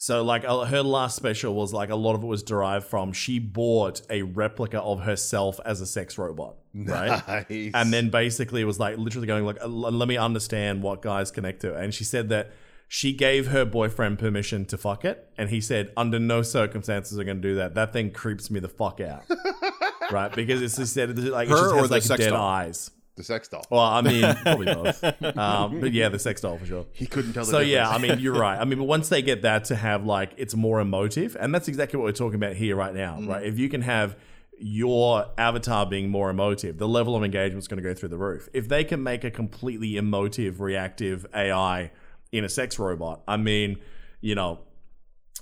[0.00, 3.12] So, like, uh, her last special was like a lot of it was derived from
[3.12, 7.20] she bought a replica of herself as a sex robot, right?
[7.50, 7.70] Nice.
[7.74, 11.32] and then basically it was like literally going like, "Uh, let me understand what guys
[11.32, 11.74] connect to.
[11.74, 12.52] And she said that
[12.86, 17.24] she gave her boyfriend permission to fuck it, and he said under no circumstances are
[17.24, 17.74] going to do that.
[17.74, 19.24] That thing creeps me the fuck out,
[20.12, 20.32] right?
[20.32, 22.40] Because it's it's like it Her just or has like dead doll?
[22.40, 22.90] eyes.
[23.18, 23.66] The sex doll.
[23.68, 25.04] Well, I mean, probably both.
[25.36, 26.86] Um, but yeah, the sex doll for sure.
[26.92, 27.44] He couldn't tell.
[27.44, 27.90] The So yeah.
[27.90, 28.58] I mean, you're right.
[28.58, 31.68] I mean, but once they get that to have like it's more emotive, and that's
[31.68, 33.44] exactly what we're talking about here right now, right?
[33.44, 34.16] If you can have
[34.58, 38.18] your avatar being more emotive, the level of engagement is going to go through the
[38.18, 38.48] roof.
[38.52, 41.90] If they can make a completely emotive, reactive AI
[42.32, 43.78] in a sex robot, I mean,
[44.20, 44.60] you know,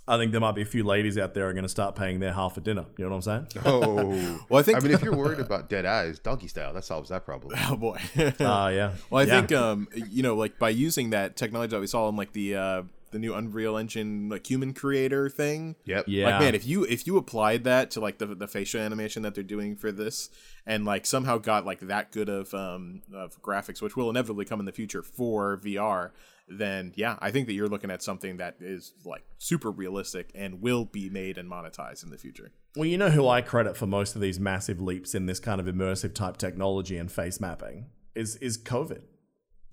[0.09, 2.21] I think there might be a few ladies out there are going to start paying
[2.21, 2.85] their half for dinner.
[2.97, 3.63] You know what I'm saying?
[3.65, 4.41] Oh.
[4.49, 7.09] Well, I think- I mean, if you're worried about dead eyes, doggy style, that solves
[7.11, 7.59] that problem.
[7.69, 7.99] Oh boy.
[8.17, 8.93] Uh, yeah.
[9.11, 9.41] Well, I Yeah.
[9.41, 12.55] think um, you know, like by using that technology that we saw in like the
[12.55, 12.83] uh,
[13.17, 15.75] the new Unreal Engine like human creator thing.
[15.87, 16.05] Yep.
[16.07, 16.31] Yeah.
[16.31, 19.35] Like man, if you if you applied that to like the the facial animation that
[19.35, 20.29] they're doing for this,
[20.67, 24.61] and like somehow got like that good of um of graphics, which will inevitably come
[24.61, 26.11] in the future for VR,
[26.47, 30.61] then yeah, I think that you're looking at something that is like super realistic and
[30.61, 32.53] will be made and monetized in the future.
[32.77, 35.61] Well, you know who I credit for most of these massive leaps in this kind
[35.61, 39.03] of immersive type technology and face mapping is is COVID.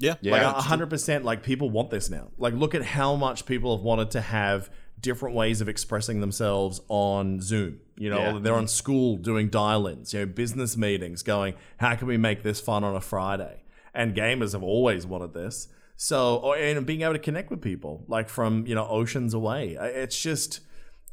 [0.03, 0.33] Yeah, Yeah.
[0.51, 2.29] Like hundred percent, like people want this now.
[2.37, 6.81] Like, look at how much people have wanted to have different ways of expressing themselves
[6.87, 7.79] on Zoom.
[7.97, 8.39] You know, Yeah.
[8.41, 10.13] they're on school doing dial-ins.
[10.13, 13.61] You know, business meetings, going, how can we make this fun on a Friday?
[13.93, 15.67] And gamers have always wanted this.
[15.95, 19.77] So, or, and being able to connect with people, like from you know oceans away.
[19.79, 20.59] It's just.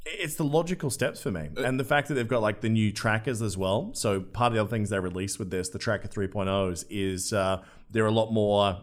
[0.07, 1.51] It's the logical steps for me.
[1.59, 3.91] And the fact that they've got like the new trackers as well.
[3.93, 7.61] So, part of the other things they released with this, the Tracker 3.0s, is uh,
[7.91, 8.83] they're a lot more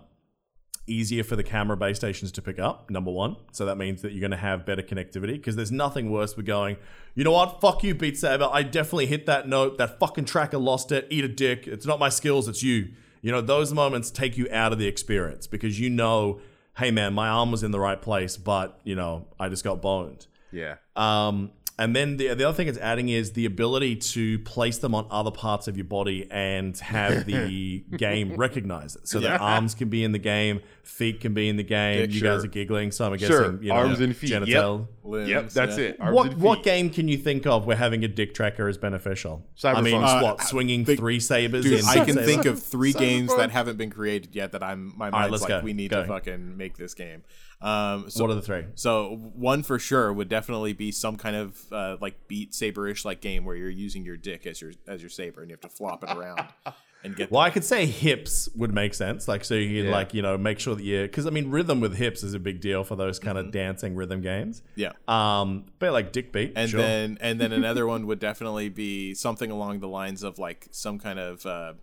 [0.87, 3.35] easier for the camera base stations to pick up, number one.
[3.51, 6.45] So that means that you're going to have better connectivity because there's nothing worse with
[6.45, 6.77] going,
[7.13, 8.47] you know what, fuck you, Beat Saber.
[8.51, 9.77] I definitely hit that note.
[9.77, 11.05] That fucking tracker lost it.
[11.09, 11.67] Eat a dick.
[11.67, 12.89] It's not my skills, it's you.
[13.21, 16.39] You know, those moments take you out of the experience because you know,
[16.77, 19.81] hey man, my arm was in the right place, but, you know, I just got
[19.81, 20.27] boned.
[20.51, 20.75] Yeah.
[20.95, 24.95] Um, and then the, the other thing it's adding is the ability to place them
[24.95, 29.07] on other parts of your body and have the game recognize it.
[29.07, 31.99] So that arms can be in the game, feet can be in the game.
[32.01, 33.61] Dick, you guys are giggling, so I'm guessing Sure.
[33.63, 34.27] you know, Arms and feet.
[34.29, 34.87] Genital.
[35.03, 35.49] Limbs, Yep.
[35.51, 35.83] That's yeah.
[35.85, 35.97] it.
[35.99, 38.77] Arms What and what game can you think of where having a dick tracker is
[38.77, 39.45] beneficial?
[39.63, 40.21] I mean, Cyberpunk.
[40.23, 41.63] what Uh, swinging think- three sabers?
[41.63, 42.23] Dude, in I can Saber?
[42.25, 45.49] think of three games that haven't been created yet that I'm my mind's let's like
[45.49, 45.59] go.
[45.61, 46.01] we need Go.
[46.01, 47.23] to fucking make this game.
[47.59, 48.65] Um, so, What are the three?
[48.75, 53.19] So one for sure would definitely be some kind of uh, like Beat Saber-ish like
[53.19, 55.75] game where you're using your dick as your as your saber and you have to
[55.75, 56.43] flop it around
[57.03, 57.31] and get.
[57.31, 59.27] Well, I could say hips would make sense.
[59.27, 59.95] Like, so you can, Yeah.
[59.95, 62.39] like, you know, make sure that you, because I mean, rhythm with hips is a
[62.39, 64.61] big deal for those kind of dancing rhythm games.
[64.75, 64.93] yeah.
[65.07, 66.81] Um, but like dick beat, And sure.
[66.81, 70.97] then and then another one would definitely be something along the lines of like some
[70.99, 71.73] kind of uh,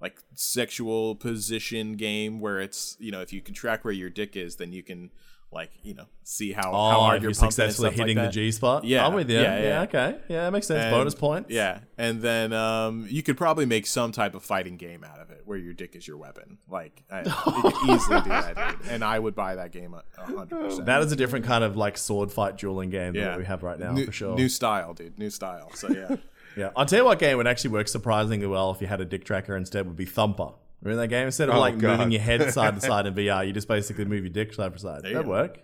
[0.00, 4.36] like sexual position game where it's you know if you can track where your dick
[4.36, 5.10] is then you can
[5.52, 8.08] like you know see how, oh, how hard you're you're pumping and successfully stuff like
[8.08, 8.30] hitting the.
[8.30, 8.84] G spot.
[8.84, 9.36] Yeah, I'm with you.
[9.40, 9.82] yeah, Yeah, yeah.
[9.82, 10.18] okay.
[10.28, 10.84] Yeah, that makes sense.
[10.84, 11.50] And- Bonus points.
[11.50, 15.30] Yeah, and then um, you could probably make some type of fighting game out of
[15.30, 16.58] it where your dick is your weapon.
[16.68, 18.90] Like I, you could easily do that, dude.
[18.90, 20.86] And I would buy that game hundred percent.
[20.86, 23.62] That is a different kind of like sword fight dueling game yeah, what we have
[23.62, 24.34] right now new, for sure.
[24.36, 25.18] New style, dude.
[25.18, 25.70] New style.
[25.74, 26.16] So yeah.
[26.56, 29.04] yeah, I'll tell you what game would actually work surprisingly well if you had a
[29.04, 30.52] dick tracker instead would be Thumper.
[30.82, 31.26] Remember that game?
[31.26, 31.92] Instead of Oh, like God.
[31.98, 34.72] moving your head side to side in VR, you just basically move your dick side
[34.72, 35.02] to side.
[35.04, 35.58] That'd work.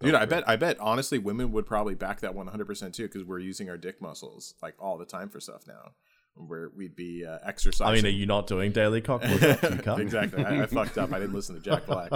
[0.00, 3.38] Dude, I bet, I bet, honestly, women would probably back that 100% too, because we're
[3.38, 5.92] using our dick muscles like all the time for stuff now,
[6.34, 7.86] where we'd be uh, exercising.
[7.86, 9.62] I mean, are you not doing daily cock workout?
[9.70, 10.00] You can't.
[10.00, 10.44] exactly.
[10.44, 11.12] I, I fucked up.
[11.12, 12.10] I didn't listen to Jack Black,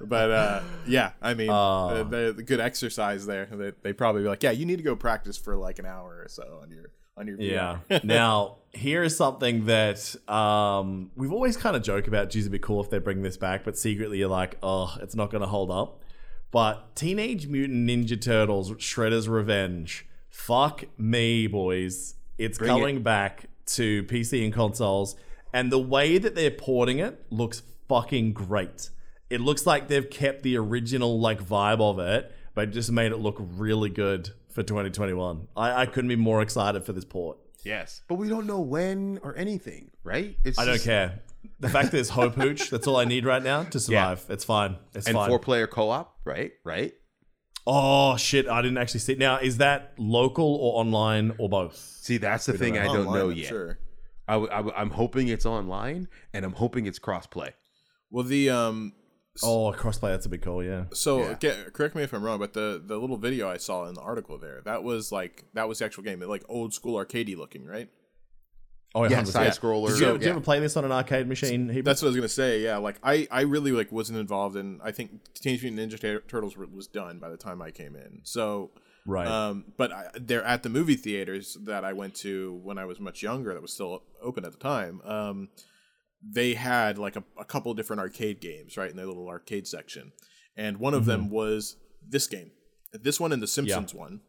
[0.00, 2.04] but uh, yeah, I mean, Oh.
[2.04, 3.44] the, the, the good exercise there.
[3.52, 6.22] They they probably be like, yeah, you need to go practice for like an hour
[6.24, 6.86] or so on your
[7.16, 7.80] on your VR.
[7.88, 8.00] Yeah.
[8.04, 12.30] now, here is something that um, we've always kind of joke about.
[12.30, 15.14] Geez, it'd be cool if they bring this back, but secretly you're like, oh, it's
[15.14, 16.02] not going to hold up.
[16.50, 20.06] But Teenage Mutant Ninja Turtles Shredder's Revenge.
[20.30, 22.14] Fuck me, boys.
[22.38, 23.02] It's Bring coming it.
[23.02, 25.16] back to PC and consoles.
[25.52, 28.90] And the way that they're porting it looks fucking great.
[29.30, 33.16] It looks like they've kept the original like vibe of it, but just made it
[33.16, 35.48] look really good for 2021.
[35.56, 37.36] I, I couldn't be more excited for this port.
[37.62, 40.36] Yes, but we don't know when or anything, right?
[40.44, 41.20] It's I don't just- care.
[41.60, 44.24] The fact that there's hope hooch, that's all I need right now to survive.
[44.28, 44.76] It's fine.
[44.94, 45.28] It's and fine.
[45.28, 46.50] four player co op, right?
[46.64, 46.92] Right.
[47.66, 49.14] oh shit, I didn't actually see.
[49.14, 51.76] Now, is that local or online or both?
[51.76, 53.46] See, that's the thing I don't Online, know I'm yet.
[53.48, 53.78] Sure.
[54.28, 57.50] I, w- I w- I'm hoping it's online, and I'm hoping it's crossplay.
[58.10, 58.92] Well, the um,
[59.42, 60.84] Oh, crossplay, that's a big call, yeah.
[60.92, 61.34] So Yeah.
[61.34, 64.00] get, correct me if I'm wrong, but the the little video I saw in the
[64.00, 67.64] article there, that was like that was the actual game, like old school arcadey looking,
[67.64, 67.88] right?
[68.94, 69.26] Oh, Yeah, 100%.
[69.26, 69.88] side scroller.
[69.88, 70.30] Did you, did you yeah.
[70.30, 71.68] ever play this on an arcade machine?
[71.68, 71.84] Hebert?
[71.84, 72.60] That's what I was gonna say.
[72.62, 74.80] Yeah, like I I really like wasn't involved in.
[74.82, 78.20] I think Teenage Mutant Ninja Turtles was done by the time I came in.
[78.22, 78.70] So
[79.04, 79.26] right.
[79.26, 82.98] um, but I, they're at the movie theaters that I went to when I was
[82.98, 83.52] much younger.
[83.52, 85.02] That was still open at the time.
[85.04, 85.48] Um,
[86.28, 90.12] they had like a, a couple different arcade games right in their little arcade section,
[90.56, 91.10] and one of Mm-hmm.
[91.10, 91.76] them was
[92.08, 92.50] this game,
[92.92, 94.14] this one and the Simpsons one.
[94.14, 94.28] uh,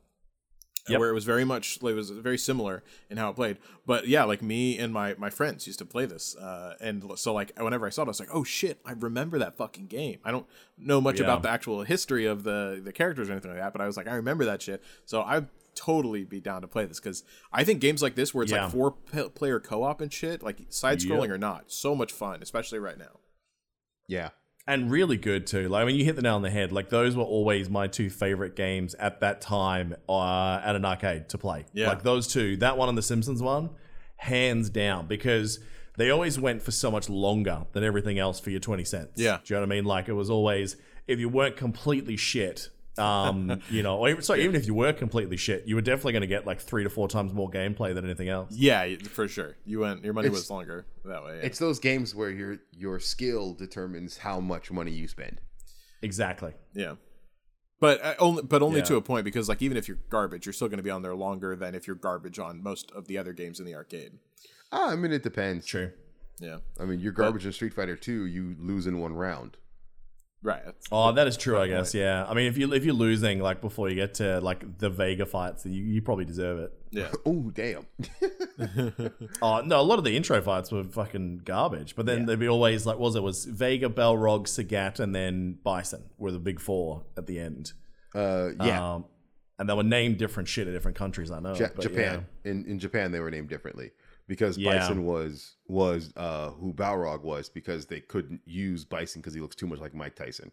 [0.89, 0.99] Yep.
[1.01, 4.07] Where it was very much, like, it was very similar in how it played, but
[4.07, 7.51] yeah, like me and my my friends used to play this, uh, and so like
[7.59, 10.19] whenever I saw it, I was like, oh shit, I remember that fucking game.
[10.23, 10.45] I don't
[10.77, 11.25] know much Yeah.
[11.25, 13.97] about the actual history of the the characters or anything like that, but I was
[13.97, 14.81] like, I remember that shit.
[15.03, 15.47] So I'd
[15.77, 17.23] totally be down to play this because
[17.53, 18.63] I think games like this where it's Yeah.
[18.63, 22.11] like four p- player co op and shit, like side scrolling or not, so much
[22.11, 23.19] fun, especially right now.
[24.07, 24.29] Yeah.
[24.69, 25.69] and really good too.
[25.69, 26.73] Like, I mean, you hit the nail on the head.
[26.73, 31.29] Like, those were always my two favorite games at that time uh, at an arcade
[31.29, 31.63] to play.
[31.71, 31.87] Yeah.
[31.87, 33.69] Like those two, that one and the Simpsons one,
[34.17, 35.59] hands down, because
[35.97, 39.13] they always went for so much longer than everything else for your twenty cents.
[39.15, 39.37] Yeah.
[39.43, 39.85] do you know what I mean?
[39.85, 40.75] Like, it was always
[41.07, 42.69] if you weren't completely shit.
[42.99, 46.13] Um, you know, or even, sorry, even if you were completely shit, you were definitely
[46.13, 48.51] going to get like three to four times more gameplay than anything else.
[48.53, 49.55] Yeah, for sure.
[49.65, 51.37] You went your money It's- was longer that way.
[51.37, 51.45] yeah.
[51.45, 55.41] It's those games where your your skill determines how much money you spend.
[56.01, 56.53] Exactly.
[56.73, 56.95] Yeah.
[57.79, 58.85] But uh, only, but only Yeah.
[58.85, 61.01] to a point because like even if you're garbage, you're still going to be on
[61.03, 64.13] there longer than if you're garbage on most of the other games in the arcade.
[64.71, 65.65] Ah, I mean, it depends.
[65.65, 65.91] True.
[66.39, 69.57] Yeah, I mean, you're garbage in Street Fighter 2, you lose in one round.
[70.43, 70.63] Right.
[70.63, 71.57] That's- Oh, that is true.
[71.57, 71.93] I guess.
[71.93, 72.25] Yeah.
[72.27, 75.25] I mean, if you if you're losing like before you get to like the Vega
[75.25, 76.73] fights, you, you probably deserve it.
[76.91, 77.85] Yeah, Oh, damn.
[79.41, 81.95] Oh no, a lot of the intro fights were fucking garbage.
[81.95, 85.57] But then there'd be always like, what was it was Vega, Balrog, Sagat, and then
[85.63, 87.73] Bison were the big four at the end.
[88.15, 88.95] Uh, yeah.
[88.95, 89.05] Um,
[89.59, 91.31] and they were named different shit in different countries.
[91.31, 91.55] I know.
[91.55, 92.25] Ja- but Japan.
[92.45, 93.91] In in Japan, they were named differently
[94.27, 94.77] because Yeah.
[94.79, 99.55] Bison was was uh, who Balrog was because they couldn't use Bison because he looks
[99.55, 100.51] too much like Mike Tyson.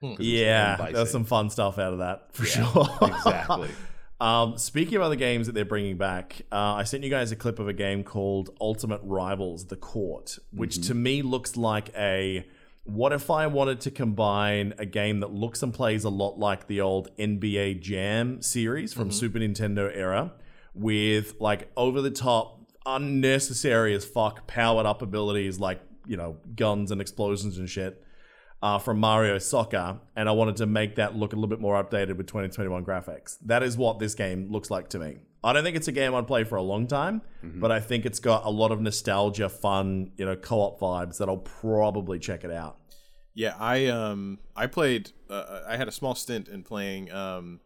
[0.00, 2.88] Yeah, there's some fun stuff out of that for Yeah, sure.
[3.02, 3.70] exactly.
[4.20, 7.36] Um, speaking of other games that they're bringing back, uh, I sent you guys a
[7.36, 12.44] clip of a game called Ultimate Rivals: The Court, which to me looks like a.
[12.82, 16.66] What if I wanted to combine a game that looks and plays a lot like
[16.66, 20.32] the old NBA Jam series from Super Nintendo era,
[20.74, 22.57] with like over the top,
[22.96, 28.02] unnecessary as fuck powered up abilities like you know guns and explosions and shit
[28.62, 31.82] uh, from Mario Soccer, and I wanted to make that look a little bit more
[31.82, 33.36] updated with 2021 graphics.
[33.44, 35.18] That is what this game looks like to me.
[35.44, 38.04] I don't think it's a game I'd play for a long time, but I think
[38.04, 42.42] it's got a lot of nostalgia, fun, you know, co-op vibes that I'll probably check
[42.42, 42.78] it out.
[43.34, 43.54] yeah.
[43.58, 45.12] I um I played.
[45.30, 47.60] Uh, I had a small stint in playing um,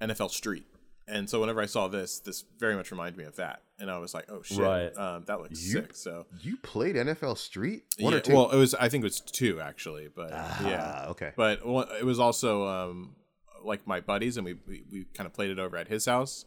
[0.00, 0.64] NFL Street,
[1.06, 3.98] and so whenever I saw this, this very much reminded me of that, and I
[3.98, 4.96] was like, oh shit, Right.
[4.96, 5.94] um, that looks You- sick.
[5.94, 7.84] So You played NFL Street?
[7.98, 8.34] One yeah, or two?
[8.34, 11.02] well, it was I think it was two actually, but yeah.
[11.04, 11.32] Ah, okay.
[11.36, 13.16] But one- it was also um,
[13.62, 16.44] like my buddies, and we we, we kind of played it over at his house.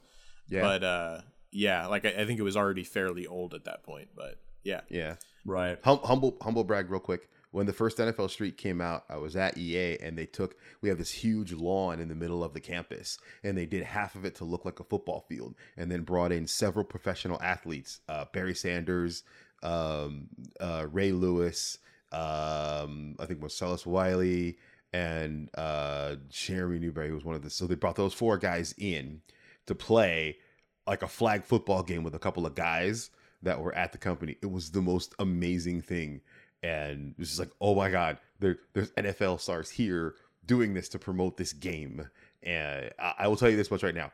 [0.50, 0.62] Yeah.
[0.62, 4.10] But uh, yeah, like I, I think it was already fairly old at that point.
[4.16, 5.16] But yeah, yeah.
[5.46, 5.78] Right.
[5.84, 7.30] Hum- humble humble brag real quick.
[7.58, 10.90] When the first NFL Street came out, I was at EA and they took we
[10.90, 14.26] have this huge lawn in the middle of the campus and they did half of
[14.26, 18.26] it to look like a football field and then brought in several professional athletes, uh,
[18.32, 19.24] Barry Sanders,
[19.64, 20.28] um,
[20.60, 21.80] uh, Ray Lewis,
[22.12, 24.60] um, I think Marcellus Wiley
[24.94, 29.24] and uh, Jeremy Newberry was one of the so they brought those four guys in
[29.66, 30.38] to play
[30.86, 33.10] like a flag football game with a couple of guys
[33.42, 34.38] that were at the company.
[34.42, 36.22] It was the most amazing thing.
[36.64, 40.90] And it was just like, oh my God, there, there's NFL stars here doing this
[40.90, 42.08] to promote this game.
[42.44, 44.12] And I, I will tell you this much right now.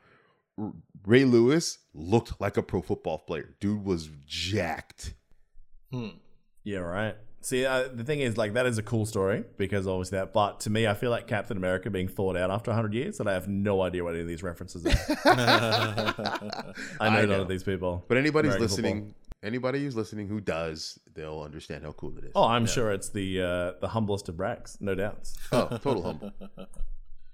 [0.57, 0.73] R-
[1.05, 3.55] Ray Lewis looked like a pro football player.
[3.59, 5.13] Dude was jacked.
[5.91, 6.09] Hmm.
[6.63, 6.79] Yeah.
[6.79, 7.15] Right.
[7.41, 10.31] See, uh, the thing is, like, that is a cool story because obviously that.
[10.31, 13.29] But to me, I feel like Captain America being thought out after 100 years, and
[13.29, 14.91] I have no idea what any of these references are.
[15.25, 17.41] I know I none know.
[17.41, 18.05] of these people.
[18.07, 19.13] But anybody's American listening,
[19.43, 22.31] anybody who's listening who does, they'll understand how cool it is.
[22.35, 25.35] Oh, I'm sure it's the uh, the humblest of brags, no doubts.
[25.51, 26.31] Oh, total humble.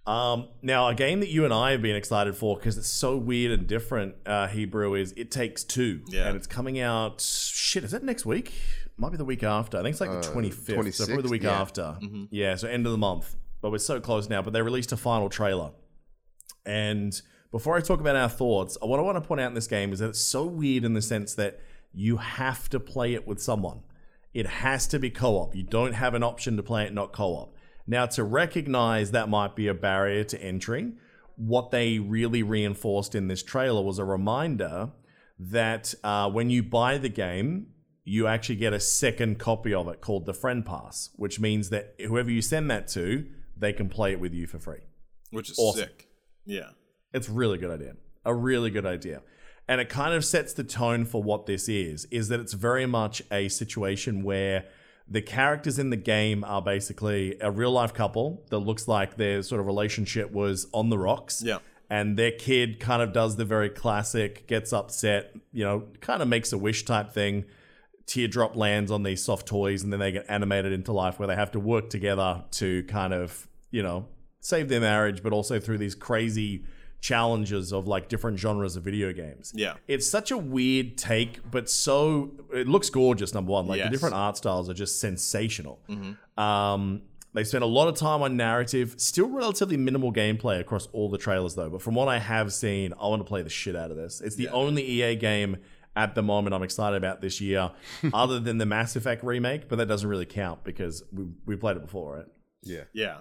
[0.08, 3.16] Um, now, a game that you and I have been excited for because it's so
[3.16, 6.02] weird and different, uh, Hebrew, is It Takes Two.
[6.08, 6.28] Yeah.
[6.28, 8.52] And it's coming out, shit, is that next week?
[8.98, 9.78] Might be the week after.
[9.78, 10.94] I think it's like the Uh, 25th.
[10.96, 11.62] So probably the week yeah.
[11.62, 12.00] after.
[12.32, 13.36] Yeah, so end of the month.
[13.62, 14.42] But we're so close now.
[14.42, 15.74] But they released a final trailer.
[16.66, 19.68] And before I talk about our thoughts, what I want to point out in this
[19.68, 21.60] game is that it's so weird in the sense that
[21.94, 23.82] you have to play it with someone.
[24.34, 25.56] It has to be co op.
[25.56, 27.56] You don't have an option to play it not co op.
[27.88, 30.94] Now, to recognize that might be a barrier to entry,
[31.36, 34.92] what they really reinforced in this trailer was a reminder
[35.40, 37.68] that uh, when you buy the game,
[38.04, 41.96] you actually get a second copy of it called the Friend Pass, which means that
[42.06, 43.26] whoever you send that to,
[43.58, 44.82] they can play it with you for free.
[45.32, 45.82] which is Awesome.
[45.86, 46.08] sick.
[46.46, 46.70] Yeah.
[47.14, 47.94] It's a really good idea.
[48.26, 49.22] A really good idea.
[49.70, 52.88] And it kind of sets the tone for what this is, is that it's very
[52.88, 54.66] much a situation where
[55.08, 59.44] the characters in the game are basically a real life couple that looks like their
[59.44, 61.44] sort of relationship was on the rocks.
[61.46, 61.60] Yeah.
[61.88, 66.28] And their kid kind of does the very classic, gets upset, you know, kind of
[66.28, 67.46] makes a wish type thing.
[68.08, 71.36] Teardrop lands on these soft toys and then they get animated into life where they
[71.36, 74.08] have to work together to kind of, you know,
[74.40, 76.66] save their marriage, but also through these crazy
[77.02, 79.54] challenges of like different genres of video games.
[79.56, 79.76] Yeah.
[79.88, 83.34] It's such a weird take, but so it looks gorgeous.
[83.34, 85.80] Number one, like the different art styles are just sensational.
[86.38, 91.10] Um, they spent a lot of time on narrative, still relatively minimal gameplay across all
[91.10, 91.70] the trailers though.
[91.70, 94.20] But from what I have seen, I want to play the shit out of this.
[94.20, 95.58] It's the only EA game
[95.96, 97.72] at the moment I'm excited about this year,
[98.14, 99.68] other than the Mass Effect remake.
[99.70, 102.26] But that doesn't really count because we we played it before, right?
[102.64, 102.84] Yeah.
[102.94, 103.18] Yeah.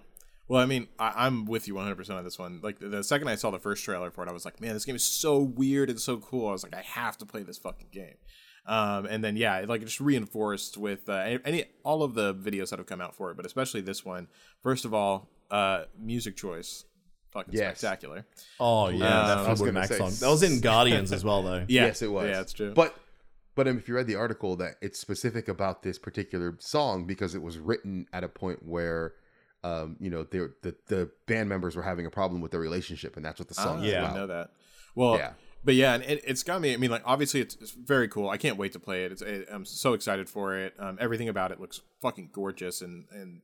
[0.49, 2.61] Well, I mean, I, I'm with you 100% on this one.
[2.63, 4.73] Like, the, the second I saw the first trailer for it, I was like, man,
[4.75, 6.49] this game is so weird and so cool.
[6.49, 8.15] I was like, I have to play this fucking game.
[8.67, 12.79] Um, and then, yeah, like, just reinforced with uh, any all of the videos that
[12.79, 14.29] have come out for it, but especially this one.
[14.63, 16.85] First of all, uh, music choice.
[17.31, 17.79] Fucking Yes.
[17.79, 18.25] spectacular.
[18.59, 20.13] Oh yeah, Uh, that I was Fleetwood gonna song.
[20.21, 21.65] That was in Guardians as well, though.
[21.69, 21.87] Yeah.
[21.87, 22.25] Yes, it was.
[22.27, 22.73] Yeah, that's true.
[22.73, 22.97] But
[23.55, 27.35] but um, if you read the article, that it's specific about this particular song because
[27.35, 29.13] it was written at a point where,
[29.65, 33.17] um, you know, they the the band members were having a problem with their relationship,
[33.17, 33.89] and that's what the song Ah, yeah.
[33.89, 34.03] I about.
[34.15, 34.51] didn't know that.
[34.95, 35.33] Well, Yeah.
[35.65, 36.73] but yeah, and it, it's got me.
[36.75, 38.29] I mean, like obviously it's, it's very cool.
[38.29, 39.13] I can't wait to play it.
[39.13, 40.75] It's, it, I'm so excited for it.
[40.79, 43.41] Um, everything about it looks fucking gorgeous, and and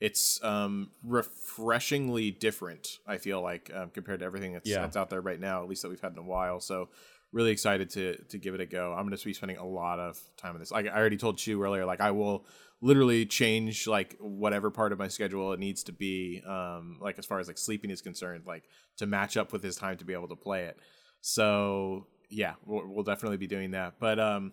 [0.00, 2.98] it's um refreshingly different.
[3.06, 4.82] I feel like um, compared to everything that's, Yeah.
[4.82, 6.60] that's out there right now, at least that we've had in a while.
[6.60, 6.88] So
[7.32, 8.92] really excited to to give it a go.
[8.92, 10.70] I'm going to be spending a lot of time on this.
[10.70, 12.46] Like I already told you earlier, like I will
[12.80, 17.26] literally change like whatever part of my schedule it needs to be um like as
[17.26, 18.62] far as like sleeping is concerned like
[18.96, 20.78] to match up with his time to be able to play it
[21.20, 24.52] so yeah we'll, we'll definitely be doing that but um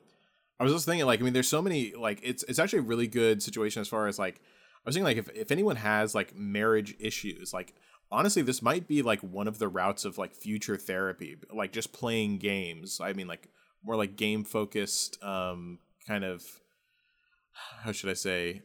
[0.59, 2.81] i was just thinking like i mean there's so many like it's it's actually a
[2.81, 4.41] really good situation as far as like
[4.86, 7.73] i was thinking like if, if anyone has like marriage issues like
[8.11, 11.91] honestly this might be like one of the routes of like future therapy like just
[11.91, 13.47] playing games i mean like
[13.83, 16.43] more like game focused um kind of
[17.83, 18.61] how should i say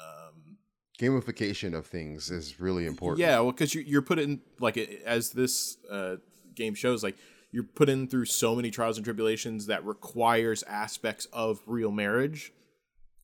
[0.00, 0.56] um
[1.00, 3.18] Gamification of things is really important.
[3.18, 6.16] yeah, well, because you, you're put in like as this uh,
[6.54, 7.16] game shows, like
[7.50, 12.52] you're put in through so many trials and tribulations that requires aspects of real marriage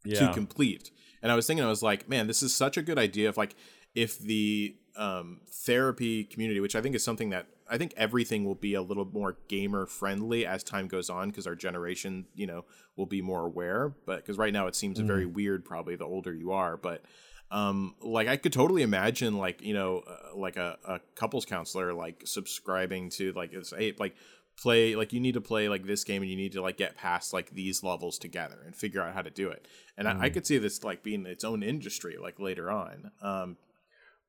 [0.05, 0.26] Yeah.
[0.28, 0.91] to complete.
[1.23, 3.29] And I was thinking, I was like, man, this is such a good idea.
[3.29, 3.55] If like
[3.95, 8.55] if the um, therapy community, which I think is something that I think everything will
[8.55, 12.64] be a little more gamer friendly as time goes on, because our generation, you know,
[12.97, 13.93] will be more aware.
[14.07, 17.03] But because right now it seems very weird, probably the older you are, but
[17.51, 21.95] um like i could totally imagine like you know uh, like a, a couples counselor
[21.95, 24.14] like subscribing to like it's hey like
[24.61, 26.97] play like you need to play like this game and you need to like get
[26.97, 30.31] past like these levels together and figure out how to do it and I, I
[30.31, 33.57] could see this like being its own industry like later on um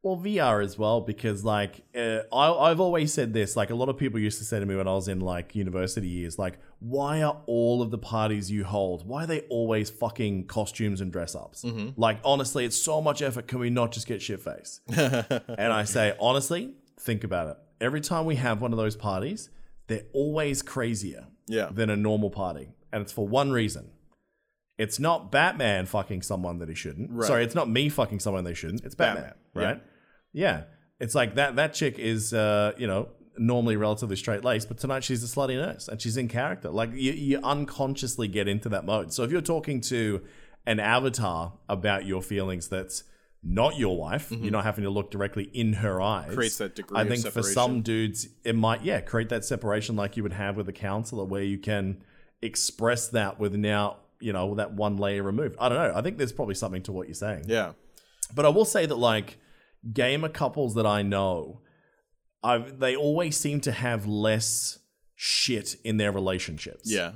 [0.01, 3.57] Well, VR as well, because like uh, I, I've always said this.
[3.57, 5.55] Like a lot of people used to say to me when I was in like
[5.55, 9.05] university years, like, why are all of the parties you hold?
[9.05, 11.65] Why are they always fucking costumes and dress ups?
[11.97, 13.47] Like honestly, it's so much effort.
[13.49, 14.81] Can we not just get shit faced?
[15.63, 17.57] and I say honestly, think about it.
[17.81, 19.49] Every time we have one of those parties,
[19.89, 21.67] they're always crazier Yeah.
[21.71, 23.91] than a normal party, and it's for one reason.
[24.77, 27.11] It's not Batman fucking someone that he shouldn't.
[27.11, 27.27] Right.
[27.27, 28.85] Sorry, it's not me fucking someone they shouldn't.
[28.85, 29.83] It's Batman, Batman, right?
[30.31, 30.63] Yeah.
[31.01, 35.03] It's like that that chick is uh, you know, normally relatively straight laced, but tonight
[35.03, 36.69] she's a slutty nurse and she's in character.
[36.69, 39.11] Like you, you unconsciously get into that mode.
[39.13, 40.21] So if you're talking to
[40.65, 43.03] an avatar about your feelings that's
[43.41, 46.25] not your wife, you're not having to look directly in her eyes.
[46.25, 46.35] Mm-hmm.
[46.35, 50.17] Creates that degree I think for some dudes, it might, yeah, create that separation like
[50.17, 52.03] you would have with a counselor where you can
[52.41, 55.55] express that with now, you know, that one layer removed.
[55.59, 55.93] I don't know.
[55.95, 57.45] I think there's probably something to what you're saying.
[57.47, 57.73] yeah
[58.35, 59.37] But I will say that, like,
[59.93, 61.61] gamer couples that I know,
[62.43, 64.79] I've, they always seem to have less
[65.15, 66.91] shit in their relationships.
[66.91, 67.11] Yeah.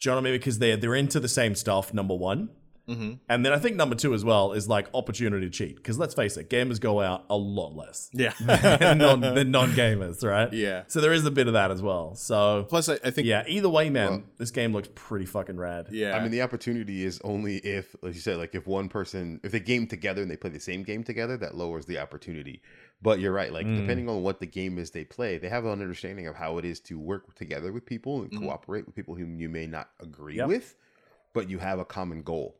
[0.00, 0.38] Do you know what I mean?
[0.38, 1.94] Because they're they're into the same stuff.
[1.94, 2.50] Number one,
[2.88, 3.14] Mm-hmm.
[3.28, 5.74] and then I think number two as well is like opportunity to cheat.
[5.76, 8.32] Because let's face it, gamers go out a lot less Yeah.
[8.40, 10.52] than non than non gamers, right?
[10.52, 10.84] Yeah.
[10.86, 12.14] So there is a bit of that as well.
[12.14, 13.26] So Plus, I, I think.
[13.26, 15.88] yeah, either way, man, Well- this game looks pretty fucking rad.
[15.90, 16.16] Yeah.
[16.16, 19.50] I mean, the opportunity is only if, like you said, like if one person, if
[19.52, 22.62] they game together and they play the same game together, that lowers the opportunity.
[23.02, 23.80] But you're right, like Mm.
[23.80, 26.64] depending on what the game is they play, they have an understanding of how it
[26.64, 28.38] is to work together with people and Mhm.
[28.42, 30.48] cooperate with people whom you may not agree Yep.
[30.48, 30.76] with,
[31.34, 32.56] but you have a common goal.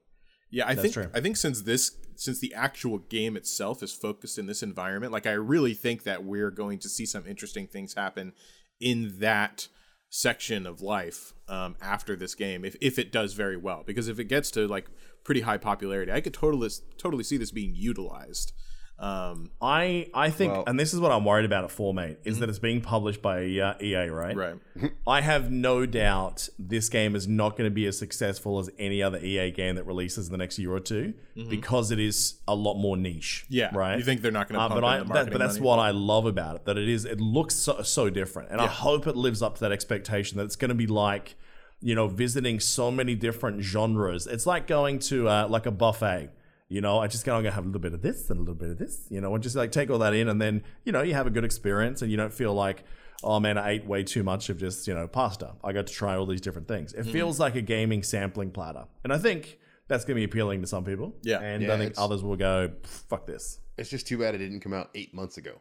[0.50, 1.10] Yeah, I That's think true.
[1.14, 5.26] I think since this since the actual game itself is focused in this environment, like
[5.26, 8.32] I really think that we're going to see some interesting things happen
[8.80, 9.68] in that
[10.08, 14.18] section of life um, after this game if, if it does very well because if
[14.18, 14.86] it gets to like
[15.24, 18.52] pretty high popularity i could totally totally see this being utilized
[18.98, 22.38] um, I I think, Well- and this is what I'm worried about at Formate, is
[22.38, 24.34] that it's being published by uh, EA, right?
[24.34, 24.54] right
[25.06, 29.02] I have no doubt this game is not going to be as successful as any
[29.02, 31.12] other EA game that releases in the next year or 2
[31.50, 33.44] because it is a lot more niche.
[33.50, 33.98] yeah right.
[33.98, 35.66] you think they're not going to Uh, but in I, that, but that's money?
[35.66, 36.64] what I love about it.
[36.64, 39.60] That it is, it looks so, so different, and I hope it lives up to
[39.60, 40.38] that expectation.
[40.38, 41.34] That it's going to be like,
[41.80, 44.26] you know, visiting so many different genres.
[44.26, 46.30] It's like going to uh, like a buffet.
[46.68, 48.40] You know, I just go, I'm gonna have a little bit of this and a
[48.40, 49.06] little bit of this.
[49.08, 51.26] You know, and just like take all that in, and then you know you have
[51.26, 52.84] a good experience, and you don't feel like,
[53.22, 55.52] oh man, I ate way too much of just you know pasta.
[55.62, 56.92] I got to try all these different things.
[56.92, 57.12] It mm.
[57.12, 59.58] feels like a gaming sampling platter, and I think
[59.88, 61.14] that's gonna be appealing to some people.
[61.22, 61.40] Yeah.
[61.40, 63.60] and Yeah, I think others will go, fuck this.
[63.78, 65.60] It's just too bad it didn't come out eight months ago,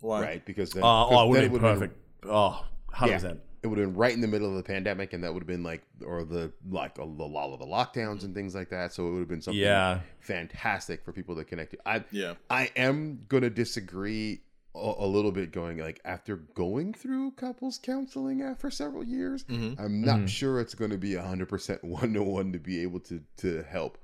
[0.00, 0.22] Why?
[0.22, 0.46] right?
[0.46, 1.98] Because then, Oh, oh, it would then have been would've perfect.
[2.24, 3.22] Oh, 100%.
[3.22, 3.34] Yeah.
[3.62, 5.46] It would have been right in the middle of the pandemic, and that would have
[5.48, 8.92] been like, or the like a, the lot of the lockdowns and things like that.
[8.92, 10.00] So it would have been something Yeah.
[10.20, 11.78] fantastic for people to connect to.
[11.86, 14.40] I yeah I am gonna disagree
[14.74, 15.52] a, a little bit.
[15.52, 19.78] Going like after going through couples counseling for several years, Mhm.
[19.78, 20.28] I'm not Mhm.
[20.28, 23.62] sure it's going to be hundred percent one to one to be able to to
[23.64, 23.98] help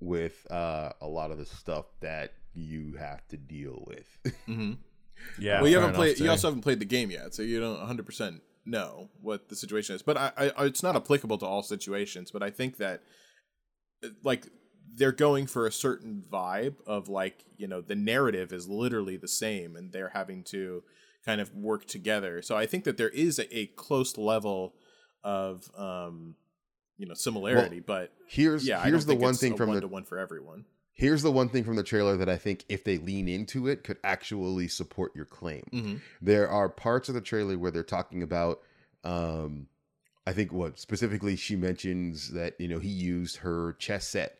[0.00, 4.34] with uh, a lot of the stuff that you have to deal with.
[4.46, 4.72] hmm
[5.38, 5.60] Yeah.
[5.60, 6.16] well, you haven't played.
[6.16, 6.24] too.
[6.24, 9.56] You also haven't played the game yet, so you don't 100 percent know what the
[9.56, 10.02] situation is.
[10.02, 12.30] But I, I, it's not applicable to all situations.
[12.30, 13.02] But I think that,
[14.04, 14.48] uh, like,
[14.94, 19.28] they're going for a certain vibe of like, you know, the narrative is literally the
[19.28, 20.82] same, and they're having to
[21.24, 22.40] kind of work together.
[22.40, 24.74] So I think that there is a, a close level
[25.22, 26.36] of, um,
[26.96, 27.80] you know, similarity.
[27.80, 30.64] but here's yeah, here's the one thing from one the to one for everyone.
[30.96, 33.84] Here's the one thing from the trailer that I think if they lean into it
[33.84, 35.62] could actually support your claim.
[35.72, 35.96] Mm-hmm.
[36.20, 38.60] there are parts of the trailer where they're talking about
[39.04, 39.68] um
[40.26, 44.38] i think what specifically she mentions that you know he used her chess set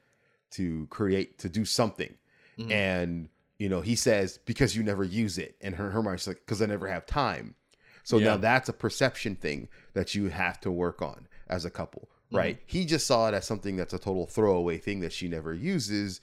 [0.50, 2.14] to create to do something
[2.58, 2.70] Mhm.
[2.72, 3.28] and
[3.58, 6.60] you know he says because you never use it and her her mind's like because
[6.62, 7.54] i never have time
[8.02, 12.08] so now that's a perception thing that you have to work on as a couple
[12.32, 15.54] right he just saw it as something that's a total throwaway thing that she never
[15.54, 16.20] uses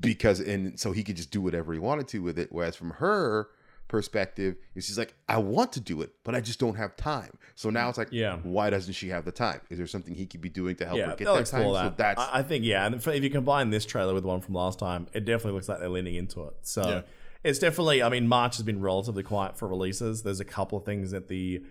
[0.00, 2.90] because and so he could just do whatever he wanted to with it whereas from
[2.90, 3.48] her
[3.88, 7.30] perspective is she's like i want to do it but i just don't have time
[7.54, 8.36] so now it's like Yeah.
[8.42, 10.98] why doesn't she have the time is there something he could be doing to help
[10.98, 11.96] yeah, her get that time explore so that.
[11.98, 14.54] that's I, think yeah, and if, if you combine this trailer with the one from
[14.54, 16.54] last time, it definitely looks like they're leaning into it.
[16.62, 17.02] So Yeah.
[17.44, 18.02] it's definitely.
[18.02, 20.22] I mean, March has been relatively quiet for releases.
[20.22, 21.62] There's a couple of things that the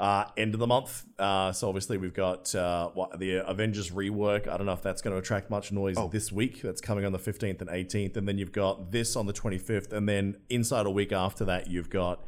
[0.00, 1.04] uh, end of the month.
[1.18, 4.48] Uh, so obviously we've got uh, what the Avengers rework.
[4.48, 6.08] I don't know if that's going to attract much noise Oh.
[6.08, 6.62] this week.
[6.62, 9.92] That's coming on the 15th and 18th, and then you've got this on the 25th,
[9.92, 12.24] and then inside a week after that, you've got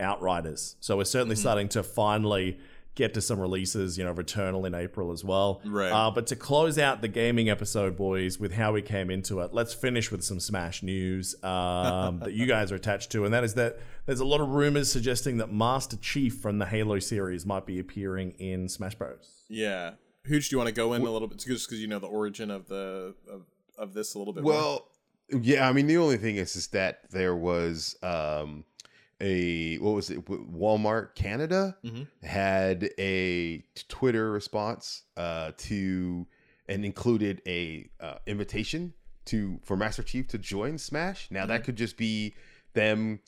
[0.00, 0.76] Outriders.
[0.80, 1.40] So we're certainly Mm-hmm.
[1.40, 2.58] starting to finally
[2.94, 5.62] get to some releases, you know, Returnal in April as well.
[5.64, 5.90] Right.
[5.90, 9.54] Uh, but to close out the gaming episode, boys, with how we came into it,
[9.54, 13.24] let's finish with some Smash news um, that you guys are attached to.
[13.24, 16.66] And that is that there's a lot of rumors suggesting that Master Chief from the
[16.66, 19.44] Halo series might be appearing in Smash Bros.
[19.48, 19.92] Yeah.
[20.26, 22.06] Hooch, do you want to go in a little bit just because you know the
[22.06, 23.42] origin of the of,
[23.76, 24.52] of this a little bit more?
[24.52, 24.88] Well,
[25.40, 25.68] yeah.
[25.68, 28.64] I mean, the only thing is, is that there was um,
[29.22, 30.24] a what was it?
[30.26, 32.06] Walmart Canada Mhm.
[32.22, 33.58] had a
[33.88, 36.26] Twitter response uh, to
[36.68, 38.92] and included a uh, invitation
[39.26, 41.28] to for Master Chief to join Smash.
[41.30, 42.34] Now that could just be
[42.74, 43.20] them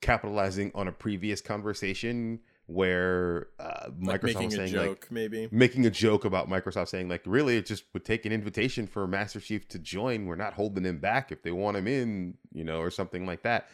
[0.00, 5.10] capitalizing on a previous conversation where uh, like Microsoft making was a saying joke, like
[5.10, 5.48] maybe.
[5.50, 9.06] making a joke about Microsoft saying like really it just would take an invitation for
[9.08, 10.26] Master Chief to join.
[10.26, 13.42] We're not holding him back if they want him in, you know, or something like
[13.42, 13.68] that.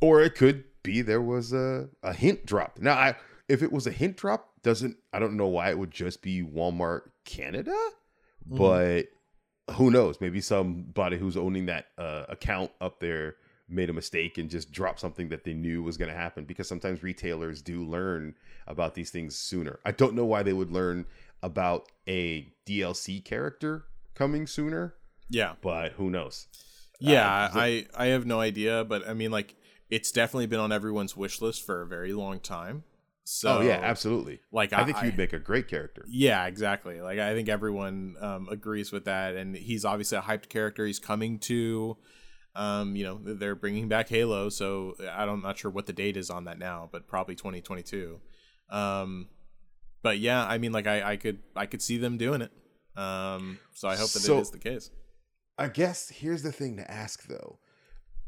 [0.00, 2.78] Or it could be there was a, a hint drop.
[2.80, 3.16] Now I
[3.48, 6.42] if it was a hint drop, doesn't I don't know why it would just be
[6.42, 7.76] Walmart Canada,
[8.48, 8.56] Mm-hmm.
[8.58, 10.20] but who knows?
[10.20, 13.36] Maybe somebody who's owning that uh, account up there
[13.68, 16.66] made a mistake and just dropped something that they knew was going to happen because
[16.66, 18.34] sometimes retailers do learn
[18.66, 19.78] about these things sooner.
[19.84, 21.06] I don't know why they would learn
[21.42, 23.84] about a DLC character
[24.16, 24.94] coming sooner,
[25.30, 25.54] Yeah.
[25.62, 26.48] but who knows?
[26.98, 29.54] Yeah, Uh, I I have no idea, but I mean like
[29.92, 32.82] it's definitely been on everyone's wish list for a very long time.
[33.24, 34.40] So oh yeah, absolutely.
[34.50, 36.04] Like I think I- he'd make a great character.
[36.08, 37.00] Yeah, exactly.
[37.00, 40.86] Like I think everyone um, agrees with that, and he's obviously a hyped character.
[40.86, 41.96] He's coming to,
[42.56, 45.92] um, you know, they're bringing back Halo, so I don't, I'm not sure what the
[45.92, 48.18] date is on that now, but probably 2022.
[48.70, 49.28] Um,
[50.02, 52.50] but yeah, I mean, like I, I could I could see them doing it.
[52.98, 54.90] Um, so I hope that So- it is the case.
[55.58, 57.58] I guess here's the thing to ask though.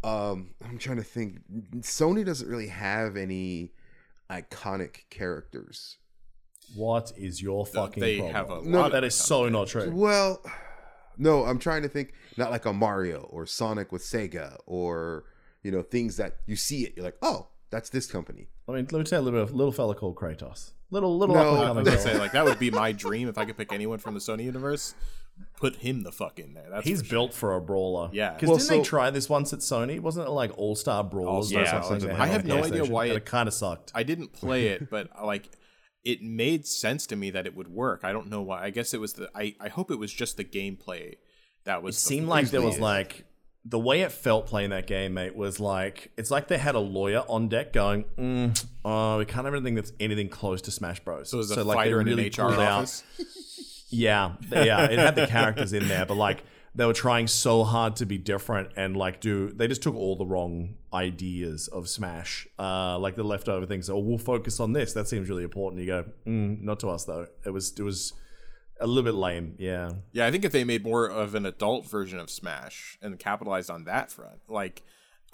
[0.05, 1.41] Um, I'm trying to think.
[1.79, 3.73] Sony doesn't really have any
[4.31, 5.97] iconic characters.
[6.75, 8.35] What is your fucking they problem?
[8.35, 8.93] have a No, lot.
[8.93, 9.91] that of is so not true.
[9.93, 10.43] Well,
[11.17, 15.25] no, I'm trying to think not like a Mario or Sonic with Sega or
[15.63, 18.49] you know things that you see it, you're like, oh, that's this company.
[18.69, 20.73] I mean, let me tell you a little bit of little fella called Kratos.
[20.91, 22.93] Little little No, up and I coming was gonna say like that would be my
[22.93, 24.95] dream if I could pick anyone from the Sony universe.
[25.57, 26.67] Put him the fuck in there.
[26.71, 27.11] That's He's for sure.
[27.15, 28.11] built for a brawler.
[28.13, 28.35] Yeah.
[28.35, 29.99] Because Well, didn't they try this once at Sony?
[30.01, 31.83] Wasn't it like All Star Brawlers All-Star or something?
[31.89, 33.93] something they like had I have no idea why it- it kind of sucked.
[33.95, 35.49] I didn't play it, but like
[36.05, 38.01] it made sense to me that it would work.
[38.05, 38.63] I don't know why.
[38.65, 41.15] I guess it was the I, I hope it was just the gameplay
[41.65, 43.25] that was It seemed like there was like
[43.65, 46.81] the way it felt playing that game, mate, was like it's like they had a
[46.81, 51.01] lawyer on deck going, mm, "Oh, we can't have anything that's anything close to Smash
[51.01, 53.03] Bros." so it was a like, they fighter in really an HR pulled out- office.
[53.95, 56.43] Yeah, yeah, it had the characters in there, but like
[56.75, 60.17] they were trying so hard to be different and like do they just took all
[60.17, 63.89] the wrong ideas of Smash, uh, like the leftover things.
[63.89, 64.93] Oh, we'll focus on this.
[64.93, 65.81] That seems really important.
[65.83, 67.27] You go, mm, not to us though.
[67.45, 68.13] It was it was
[68.81, 69.55] a little bit lame.
[69.59, 73.19] Yeah, Yeah, I think if they made more of an adult version of Smash and
[73.19, 74.83] capitalized on that front, like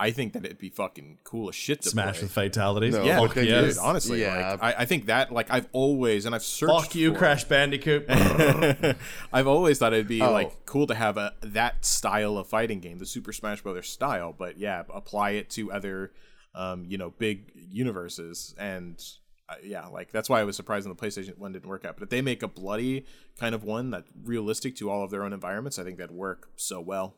[0.01, 2.23] I think that it'd be fucking cool as shit to Smash play.
[2.23, 2.95] with fatalities.
[2.95, 4.53] No, yeah, but they dude, honestly, Yeah.
[4.53, 6.73] like, I, I think that like I've always and I've searched.
[6.73, 8.07] Fuck you, for- Crash Bandicoot.
[9.33, 10.33] I've always thought it'd be Oh.
[10.33, 14.35] like cool to have a that style of fighting game, the Super Smash Brothers style,
[14.37, 16.13] but yeah, apply it to other,
[16.55, 19.03] um, you know, big universes, and
[19.49, 21.97] uh, yeah, like that's why I was surprised when the PlayStation one didn't work out.
[21.97, 23.05] But if they make a bloody
[23.39, 26.49] kind of one that's realistic to all of their own environments, I think that'd work
[26.57, 27.15] so well.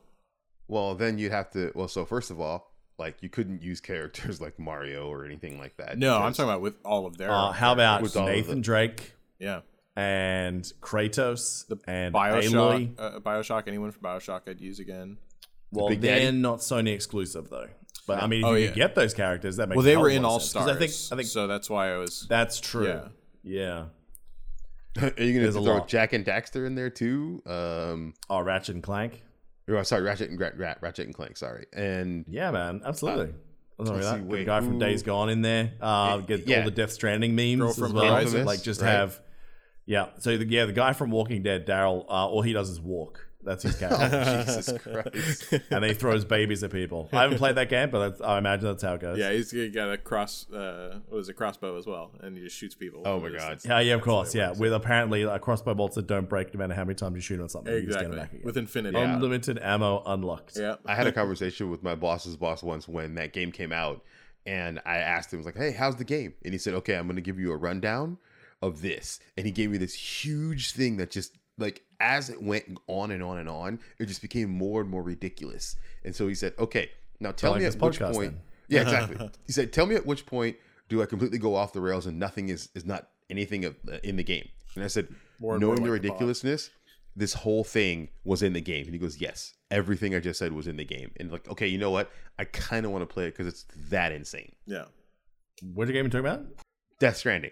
[0.67, 1.71] Well, then you'd have to.
[1.75, 5.77] Well, so first of all, like you couldn't use characters like Mario or anything like
[5.77, 5.97] that.
[5.97, 7.31] No, I'm talking about with all of their.
[7.31, 9.61] Uh, how about With Nathan Drake yeah,
[9.95, 12.99] and Kratos the and Bioshock, Aloy?
[12.99, 13.63] uh, Bioshock.
[13.67, 15.17] Anyone from Bioshock, I'd use again.
[15.71, 16.37] Well, Big they're Daddy?
[16.37, 17.67] not Sony exclusive though.
[18.05, 18.71] But I mean, if Oh, you yeah.
[18.73, 20.53] get those characters, that makes Well, they were in All of sense.
[20.53, 22.27] 'Cause Stars, I think I think so that's why I was.
[22.29, 22.87] that's true.
[22.87, 23.07] Yeah.
[23.43, 23.85] Yeah.
[25.01, 25.87] Are you going There's to a throw lot.
[25.87, 27.41] Jak and Daxter in there too?
[27.47, 29.23] Um, Oh, Ratchet and Clank.
[29.67, 31.37] Or, sorry, Ratchet and Rat, Rat, Ratchet and Clank.
[31.37, 33.33] Sorry, and Yeah, man, absolutely.
[33.77, 34.15] Let's let's that.
[34.17, 35.73] see, wait, the guy from who- Days Gone in there.
[35.81, 36.59] Uh, get yeah.
[36.59, 38.05] all the Death Stranding memes Girl as from well.
[38.05, 38.45] Horizon.
[38.45, 38.89] like just right?
[38.91, 39.19] have.
[39.85, 40.09] Yeah.
[40.19, 42.05] So the, yeah, the guy from Walking Dead, Daryl.
[42.07, 43.27] Uh, all he does is walk.
[43.43, 44.43] That's his character.
[44.45, 45.53] Jesus Christ.
[45.69, 47.09] and he throws babies at people.
[47.11, 49.17] I haven't played that game, but that's, I imagine that's how it goes.
[49.17, 50.49] Yeah, he's got a cross.
[50.51, 53.03] Uh, what is it, crossbow as well, and he just shoots people.
[53.05, 53.59] Oh my God.
[53.65, 54.53] Yeah, yeah, of course, yeah.
[54.57, 57.41] With apparently uh, crossbow bolts that don't break no matter how many times you shoot
[57.41, 57.73] on something.
[57.73, 58.45] You just exactly back again.
[58.45, 58.97] with infinity.
[58.97, 59.13] Yeah.
[59.15, 60.57] Unlimited ammo unlocked.
[60.57, 64.03] Yeah, I had a conversation with my boss's boss once when that game came out,
[64.45, 66.95] and I asked him, I was like, "Hey, how's the game?" And he said, "Okay,
[66.95, 68.17] I'm going to give you a rundown
[68.61, 72.77] of this." And he gave me this huge thing that just like as it went
[72.87, 75.75] on and on and on, it just became more and more ridiculous.
[76.03, 76.89] And so he said, "Okay,
[77.19, 78.41] now tell like me this at which point." then.
[78.67, 79.29] Yeah, exactly.
[79.45, 80.57] he said, "Tell me at which point
[80.89, 83.97] do I completely go off the rails and nothing is is not anything of, uh,
[84.03, 85.07] in the game?" And I said,
[85.39, 86.69] More "Knowing more the like the ridiculousness."
[87.15, 90.51] This whole thing was in the game, and he goes, "Yes, everything I just said
[90.51, 92.09] was in the game." And like, okay, you know what?
[92.39, 94.53] I kind of want to play it because it's that insane.
[94.65, 94.85] yeah.
[95.61, 96.45] What game you talking about?
[96.99, 97.51] Death Stranding.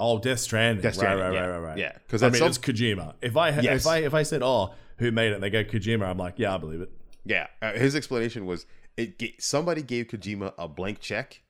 [0.00, 0.82] Oh, Death Stranding.
[0.82, 1.40] Death Stranding, right, right, yeah.
[1.46, 1.78] right, right, right.
[1.78, 3.14] Yeah, 'cause I mean, some- it's Kojima.
[3.20, 3.82] If I ha- Yes.
[3.82, 6.34] if I if I said, "Oh, who made it?" and they go Kojima, I'm like,
[6.38, 6.90] "Yeah, I believe it."
[7.24, 8.66] Yeah, uh, his explanation was
[8.96, 9.18] it.
[9.18, 11.42] Ga- somebody gave Kojima a blank check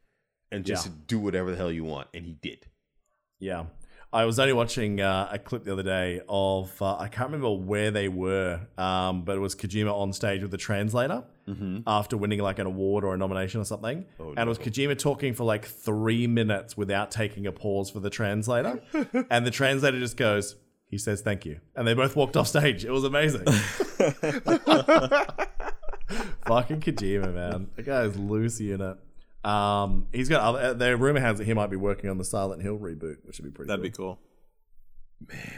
[0.53, 0.93] and just Yeah.
[1.07, 2.67] do whatever the hell you want, and he did.
[3.39, 3.67] Yeah.
[4.13, 7.53] I was only watching uh, a clip the other day of uh, I can't remember
[7.53, 11.23] where they were, um, but it was Kojima on stage with the translator
[11.87, 14.97] after winning like an award or a nomination or something, Oh, and it was Kojima
[14.99, 18.81] talking for like three minutes without taking a pause for the translator,
[19.31, 20.55] and the translator just goes,
[20.87, 22.85] "He says thank you," and they both walked off stage.
[22.85, 23.43] It was amazing.
[26.47, 28.97] Fucking Kojima, man, the guy is loosey in it.
[29.45, 30.75] Um, he's got other.
[30.75, 33.45] The rumor has that he might be working on the Silent Hill reboot, which would
[33.45, 33.69] be pretty.
[33.69, 34.19] That'd cool.
[35.29, 35.39] be cool.
[35.39, 35.55] Man,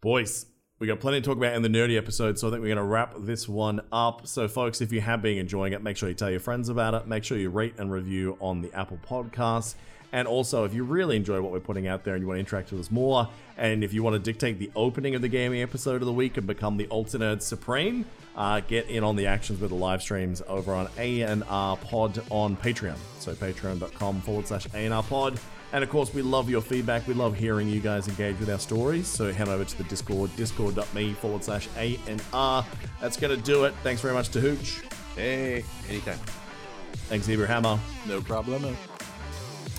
[0.00, 0.46] boys,
[0.80, 2.78] We got plenty to talk about in the nerdy episode, so I think we're going
[2.78, 4.26] to wrap this one up.
[4.26, 6.94] So, folks, if you have been enjoying it, make sure you tell your friends about
[6.94, 7.06] it.
[7.06, 9.74] Make sure you rate and review on the Apple Podcasts.
[10.12, 12.40] And also, if you really enjoy what we're putting out there and you want to
[12.40, 15.62] interact with us more, and if you want to dictate the opening of the gaming
[15.62, 18.04] episode of the week and become the Alternerd supreme,
[18.36, 22.56] uh, get in on the actions with the live streams over on A&R Pod on
[22.56, 22.96] Patreon.
[23.18, 25.38] So patreon.com forward slash A&R Pod.
[25.72, 27.06] And of course, we love your feedback.
[27.06, 29.06] We love hearing you guys engage with our stories.
[29.06, 32.66] So head over to the Discord, discord.me forward slash A&R.
[33.00, 33.74] That's going to do it.
[33.84, 34.82] Thanks very much to Hooch.
[35.14, 36.18] Hey, anytime.
[37.08, 37.78] Thanks, Zebra Hammer.
[38.06, 38.76] No problem.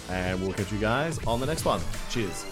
[0.09, 1.81] And we'll catch you guys on the next one.
[2.09, 2.45] Cheers.